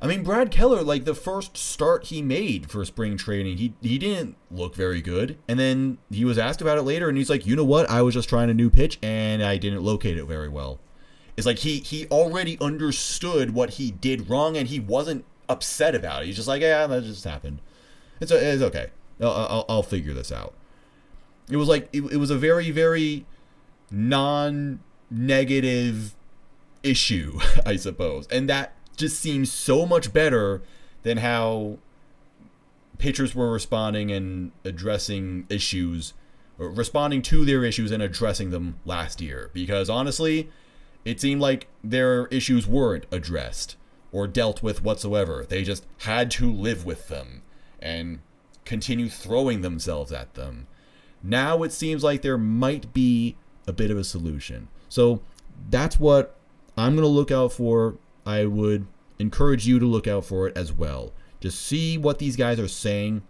I 0.04 0.06
mean, 0.06 0.22
Brad 0.22 0.50
Keller, 0.50 0.82
like 0.82 1.06
the 1.06 1.14
first 1.14 1.56
start 1.56 2.08
he 2.08 2.20
made 2.20 2.70
for 2.70 2.84
spring 2.84 3.16
training, 3.16 3.56
he 3.56 3.72
he 3.80 3.96
didn't 3.96 4.36
look 4.50 4.74
very 4.74 5.00
good. 5.00 5.38
And 5.48 5.58
then 5.58 5.96
he 6.10 6.26
was 6.26 6.36
asked 6.36 6.60
about 6.60 6.76
it 6.76 6.82
later, 6.82 7.08
and 7.08 7.16
he's 7.16 7.30
like, 7.30 7.46
"You 7.46 7.56
know 7.56 7.64
what? 7.64 7.88
I 7.88 8.02
was 8.02 8.12
just 8.12 8.28
trying 8.28 8.50
a 8.50 8.54
new 8.54 8.68
pitch, 8.68 8.98
and 9.02 9.42
I 9.42 9.56
didn't 9.56 9.82
locate 9.82 10.18
it 10.18 10.26
very 10.26 10.50
well." 10.50 10.78
It's 11.38 11.46
like 11.46 11.60
he 11.60 11.78
he 11.78 12.06
already 12.08 12.58
understood 12.60 13.54
what 13.54 13.70
he 13.70 13.92
did 13.92 14.28
wrong, 14.28 14.58
and 14.58 14.68
he 14.68 14.78
wasn't 14.78 15.24
upset 15.48 15.94
about 15.94 16.22
it. 16.22 16.26
He's 16.26 16.36
just 16.36 16.48
like, 16.48 16.60
"Yeah, 16.60 16.86
that 16.86 17.04
just 17.04 17.24
happened. 17.24 17.62
It's 18.20 18.30
it's 18.30 18.62
okay. 18.62 18.90
I'll, 19.22 19.30
I'll, 19.30 19.64
I'll 19.70 19.82
figure 19.82 20.12
this 20.12 20.30
out." 20.30 20.52
It 21.48 21.56
was 21.56 21.68
like 21.68 21.88
it, 21.94 22.02
it 22.12 22.18
was 22.18 22.28
a 22.28 22.36
very 22.36 22.70
very 22.70 23.24
non-negative 23.90 26.14
issue, 26.82 27.40
I 27.64 27.76
suppose, 27.76 28.26
and 28.26 28.50
that 28.50 28.74
just 28.96 29.20
seems 29.20 29.50
so 29.50 29.86
much 29.86 30.12
better 30.12 30.62
than 31.02 31.18
how 31.18 31.78
pitchers 32.98 33.34
were 33.34 33.52
responding 33.52 34.10
and 34.10 34.52
addressing 34.64 35.46
issues 35.48 36.14
or 36.58 36.70
responding 36.70 37.20
to 37.20 37.44
their 37.44 37.64
issues 37.64 37.90
and 37.90 38.02
addressing 38.02 38.50
them 38.50 38.78
last 38.84 39.20
year. 39.20 39.50
Because 39.52 39.90
honestly 39.90 40.50
it 41.04 41.20
seemed 41.20 41.40
like 41.40 41.68
their 41.82 42.26
issues 42.28 42.66
weren't 42.66 43.06
addressed 43.10 43.76
or 44.10 44.26
dealt 44.26 44.62
with 44.62 44.82
whatsoever. 44.82 45.44
They 45.46 45.62
just 45.62 45.84
had 45.98 46.30
to 46.32 46.50
live 46.50 46.86
with 46.86 47.08
them 47.08 47.42
and 47.80 48.20
continue 48.64 49.08
throwing 49.08 49.60
themselves 49.60 50.12
at 50.12 50.34
them. 50.34 50.66
Now 51.22 51.62
it 51.62 51.72
seems 51.72 52.02
like 52.02 52.22
there 52.22 52.38
might 52.38 52.94
be 52.94 53.36
a 53.66 53.72
bit 53.72 53.90
of 53.90 53.98
a 53.98 54.04
solution. 54.04 54.68
So 54.88 55.20
that's 55.70 55.98
what 55.98 56.36
i'm 56.76 56.94
going 56.94 57.04
to 57.04 57.08
look 57.08 57.30
out 57.30 57.52
for 57.52 57.96
I 58.26 58.44
would 58.46 58.86
encourage 59.18 59.66
you 59.66 59.78
to 59.78 59.86
look 59.86 60.06
out 60.06 60.24
for 60.24 60.46
it 60.46 60.56
as 60.56 60.72
well. 60.72 61.12
Just 61.40 61.60
see 61.60 61.98
what 61.98 62.18
these 62.18 62.36
guys 62.36 62.58
are 62.58 62.68
saying. 62.68 63.22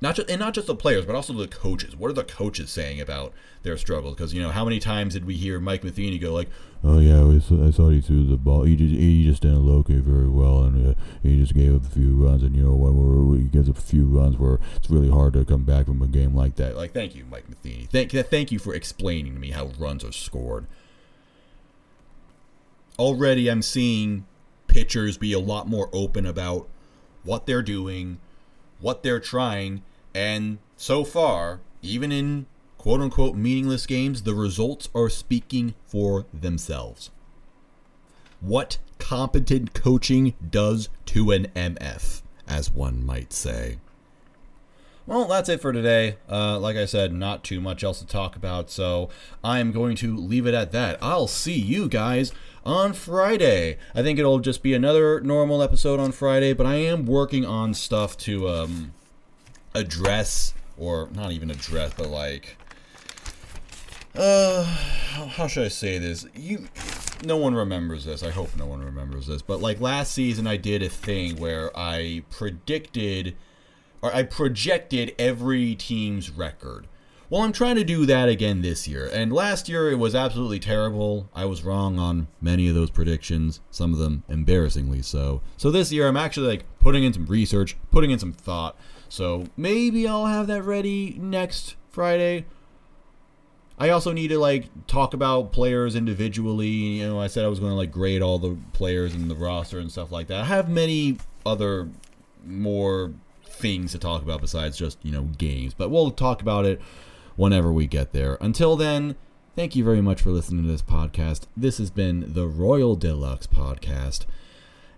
Not 0.00 0.16
just 0.16 0.28
and 0.28 0.40
not 0.40 0.52
just 0.52 0.66
the 0.66 0.74
players, 0.74 1.06
but 1.06 1.14
also 1.14 1.32
the 1.32 1.48
coaches. 1.48 1.96
What 1.96 2.10
are 2.10 2.14
the 2.14 2.24
coaches 2.24 2.70
saying 2.70 3.00
about 3.00 3.32
their 3.62 3.78
struggles? 3.78 4.14
Because 4.14 4.34
you 4.34 4.42
know, 4.42 4.50
how 4.50 4.64
many 4.64 4.78
times 4.78 5.14
did 5.14 5.24
we 5.24 5.34
hear 5.34 5.58
Mike 5.60 5.82
Matheny 5.82 6.18
go 6.18 6.34
like, 6.34 6.48
"Oh 6.82 6.98
yeah, 6.98 7.20
I 7.24 7.70
thought 7.70 7.90
he 7.90 8.02
threw 8.02 8.26
the 8.26 8.36
ball. 8.36 8.64
He 8.64 8.76
just 8.76 8.94
he 8.94 9.24
just 9.24 9.40
didn't 9.40 9.64
locate 9.64 10.02
very 10.02 10.28
well, 10.28 10.64
and 10.64 10.90
uh, 10.90 10.94
he 11.22 11.38
just 11.38 11.54
gave 11.54 11.74
up 11.74 11.86
a 11.86 11.88
few 11.88 12.14
runs. 12.16 12.42
And 12.42 12.54
you 12.54 12.64
know, 12.64 12.74
when 12.74 13.40
he 13.40 13.44
gives 13.44 13.70
up 13.70 13.78
a 13.78 13.80
few 13.80 14.04
runs, 14.04 14.36
where 14.36 14.58
it's 14.76 14.90
really 14.90 15.10
hard 15.10 15.32
to 15.34 15.44
come 15.46 15.62
back 15.62 15.86
from 15.86 16.02
a 16.02 16.08
game 16.08 16.34
like 16.34 16.56
that. 16.56 16.76
Like, 16.76 16.92
thank 16.92 17.14
you, 17.14 17.24
Mike 17.24 17.48
Matheny. 17.48 17.88
Thank 17.90 18.10
thank 18.10 18.52
you 18.52 18.58
for 18.58 18.74
explaining 18.74 19.34
to 19.34 19.40
me 19.40 19.52
how 19.52 19.70
runs 19.78 20.04
are 20.04 20.12
scored 20.12 20.66
already 22.98 23.50
I'm 23.50 23.62
seeing 23.62 24.26
pitchers 24.66 25.18
be 25.18 25.32
a 25.32 25.38
lot 25.38 25.68
more 25.68 25.88
open 25.92 26.26
about 26.26 26.68
what 27.22 27.46
they're 27.46 27.62
doing, 27.62 28.18
what 28.80 29.02
they're 29.02 29.20
trying, 29.20 29.82
and 30.14 30.58
so 30.76 31.04
far, 31.04 31.60
even 31.82 32.12
in 32.12 32.46
quote 32.78 33.00
unquote 33.00 33.34
meaningless 33.36 33.86
games, 33.86 34.22
the 34.22 34.34
results 34.34 34.88
are 34.94 35.08
speaking 35.08 35.74
for 35.86 36.26
themselves. 36.32 37.10
What 38.40 38.78
competent 38.98 39.74
coaching 39.74 40.34
does 40.50 40.88
to 41.06 41.30
an 41.30 41.46
MF, 41.54 42.22
as 42.46 42.70
one 42.70 43.04
might 43.04 43.32
say. 43.32 43.78
Well, 45.06 45.26
that's 45.26 45.50
it 45.50 45.60
for 45.60 45.70
today. 45.70 46.16
Uh, 46.30 46.58
like 46.58 46.76
I 46.76 46.86
said, 46.86 47.12
not 47.12 47.44
too 47.44 47.60
much 47.60 47.84
else 47.84 47.98
to 47.98 48.06
talk 48.06 48.36
about, 48.36 48.70
so 48.70 49.10
I 49.42 49.58
am 49.58 49.70
going 49.70 49.96
to 49.96 50.16
leave 50.16 50.46
it 50.46 50.54
at 50.54 50.72
that. 50.72 50.96
I'll 51.02 51.26
see 51.26 51.58
you 51.58 51.90
guys 51.90 52.32
on 52.64 52.94
Friday. 52.94 53.76
I 53.94 54.02
think 54.02 54.18
it'll 54.18 54.38
just 54.38 54.62
be 54.62 54.72
another 54.72 55.20
normal 55.20 55.62
episode 55.62 56.00
on 56.00 56.12
Friday, 56.12 56.54
but 56.54 56.64
I 56.64 56.76
am 56.76 57.04
working 57.04 57.44
on 57.44 57.74
stuff 57.74 58.16
to 58.18 58.48
um, 58.48 58.94
address, 59.74 60.54
or 60.78 61.10
not 61.12 61.32
even 61.32 61.50
address, 61.50 61.92
but 61.94 62.08
like. 62.08 62.56
Uh, 64.14 64.64
how 64.64 65.46
should 65.46 65.66
I 65.66 65.68
say 65.68 65.98
this? 65.98 66.24
You, 66.34 66.68
no 67.22 67.36
one 67.36 67.54
remembers 67.54 68.06
this. 68.06 68.22
I 68.22 68.30
hope 68.30 68.56
no 68.56 68.64
one 68.64 68.82
remembers 68.82 69.26
this. 69.26 69.42
But 69.42 69.60
like 69.60 69.80
last 69.80 70.14
season, 70.14 70.46
I 70.46 70.56
did 70.56 70.82
a 70.82 70.88
thing 70.88 71.36
where 71.36 71.76
I 71.76 72.22
predicted 72.30 73.36
or 74.04 74.14
I 74.14 74.22
projected 74.22 75.14
every 75.18 75.74
team's 75.74 76.30
record. 76.30 76.86
Well, 77.30 77.40
I'm 77.40 77.52
trying 77.52 77.76
to 77.76 77.84
do 77.84 78.04
that 78.04 78.28
again 78.28 78.60
this 78.60 78.86
year. 78.86 79.08
And 79.10 79.32
last 79.32 79.66
year 79.66 79.90
it 79.90 79.98
was 79.98 80.14
absolutely 80.14 80.60
terrible. 80.60 81.30
I 81.34 81.46
was 81.46 81.64
wrong 81.64 81.98
on 81.98 82.28
many 82.38 82.68
of 82.68 82.74
those 82.74 82.90
predictions, 82.90 83.60
some 83.70 83.94
of 83.94 83.98
them 83.98 84.22
embarrassingly 84.28 85.00
so. 85.00 85.40
So 85.56 85.70
this 85.70 85.90
year 85.90 86.06
I'm 86.06 86.18
actually 86.18 86.48
like 86.48 86.64
putting 86.80 87.02
in 87.02 87.14
some 87.14 87.24
research, 87.24 87.78
putting 87.90 88.10
in 88.10 88.18
some 88.18 88.34
thought. 88.34 88.76
So 89.08 89.46
maybe 89.56 90.06
I'll 90.06 90.26
have 90.26 90.48
that 90.48 90.64
ready 90.64 91.16
next 91.18 91.74
Friday. 91.88 92.44
I 93.78 93.88
also 93.88 94.12
need 94.12 94.28
to 94.28 94.38
like 94.38 94.66
talk 94.86 95.14
about 95.14 95.50
players 95.50 95.96
individually. 95.96 96.68
You 96.68 97.08
know, 97.08 97.18
I 97.18 97.28
said 97.28 97.46
I 97.46 97.48
was 97.48 97.58
going 97.58 97.72
to 97.72 97.76
like 97.76 97.90
grade 97.90 98.20
all 98.20 98.38
the 98.38 98.58
players 98.74 99.14
in 99.14 99.28
the 99.28 99.34
roster 99.34 99.78
and 99.78 99.90
stuff 99.90 100.12
like 100.12 100.26
that. 100.26 100.42
I 100.42 100.44
have 100.44 100.68
many 100.68 101.16
other 101.46 101.88
more 102.44 103.14
things 103.54 103.92
to 103.92 103.98
talk 103.98 104.22
about 104.22 104.40
besides 104.40 104.76
just, 104.76 104.98
you 105.02 105.12
know, 105.12 105.22
games. 105.38 105.74
But 105.74 105.90
we'll 105.90 106.10
talk 106.10 106.42
about 106.42 106.66
it 106.66 106.80
whenever 107.36 107.72
we 107.72 107.86
get 107.86 108.12
there. 108.12 108.36
Until 108.40 108.76
then, 108.76 109.16
thank 109.56 109.74
you 109.76 109.84
very 109.84 110.00
much 110.00 110.20
for 110.20 110.30
listening 110.30 110.64
to 110.64 110.70
this 110.70 110.82
podcast. 110.82 111.42
This 111.56 111.78
has 111.78 111.90
been 111.90 112.32
the 112.34 112.46
Royal 112.46 112.96
de 112.96 113.14
Lux 113.14 113.46
Podcast. 113.46 114.26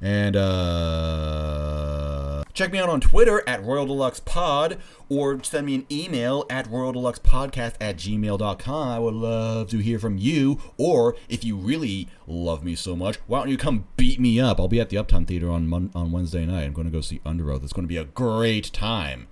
And 0.01 0.37
uh, 0.37 1.77
check 2.53 2.71
me 2.73 2.79
out 2.79 2.89
on 2.89 3.01
Twitter 3.01 3.43
at 3.47 3.65
Royal 3.65 3.87
de 3.87 3.93
Lux 3.93 4.21
Pod 4.21 4.79
or 5.09 5.43
send 5.43 5.67
me 5.67 5.75
an 5.77 5.87
email 5.91 6.45
at 6.51 6.69
Royal 6.69 6.93
de 6.93 6.99
Lux 6.99 7.19
Podcast 7.19 7.75
at 7.81 7.97
gmail.com. 7.97 8.89
I 8.89 8.99
would 8.99 9.15
love 9.15 9.71
to 9.71 9.79
hear 9.79 9.99
from 9.99 10.19
you. 10.19 10.61
Or 10.77 11.17
if 11.29 11.45
you 11.45 11.57
really 11.57 12.09
love 12.27 12.63
me 12.65 12.75
so 12.75 12.95
much, 12.95 13.17
why 13.27 13.39
don't 13.39 13.49
you 13.49 13.57
come 13.57 13.87
beat 13.97 14.21
me 14.21 14.39
up? 14.39 14.61
I'll 14.61 14.69
be 14.69 14.81
at 14.81 14.91
the 14.91 14.99
Uptown 14.99 15.25
Theater 15.25 15.51
on 15.51 15.67
Mon- 15.69 15.91
on 15.95 16.13
Wednesday 16.13 16.45
night. 16.45 16.65
I'm 16.65 16.73
going 16.73 16.87
to 16.87 16.93
go 16.93 17.01
see 17.01 17.21
Underoath. 17.25 17.63
It's 17.63 17.73
going 17.73 17.85
to 17.87 17.89
be 17.89 17.97
a 17.97 18.05
great 18.05 18.73
time. 18.73 19.29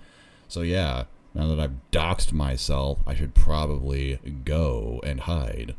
So 0.49 0.63
yeah, 0.63 1.05
now 1.35 1.49
that 1.49 1.61
I've 1.61 1.75
doxed 1.91 2.33
myself, 2.33 3.01
I 3.07 3.15
should 3.15 3.35
probably 3.35 4.19
go 4.45 5.01
and 5.05 5.21
hide. 5.21 5.75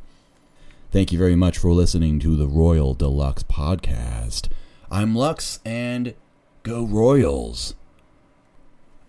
Thank 0.92 1.12
you 1.12 1.18
very 1.18 1.36
much 1.36 1.58
for 1.58 1.72
listening 1.72 2.20
to 2.20 2.36
the 2.36 2.48
Royal 2.48 2.94
de 2.94 3.08
Lux 3.08 3.44
Podcast. 3.44 4.50
I'm 4.92 5.16
Lux, 5.16 5.60
and 5.66 6.14
go 6.64 6.84
Royals. 6.84 7.76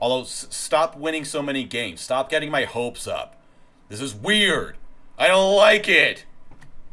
Although, 0.00 0.22
s- 0.22 0.46
stop 0.50 0.96
winning 0.96 1.24
so 1.24 1.42
many 1.42 1.64
games. 1.64 2.00
Stop 2.00 2.30
getting 2.30 2.50
my 2.50 2.64
hopes 2.64 3.06
up. 3.06 3.36
This 3.88 4.00
is 4.00 4.14
weird. 4.14 4.76
I 5.18 5.28
don't 5.28 5.56
like 5.56 5.88
it. 5.88 6.24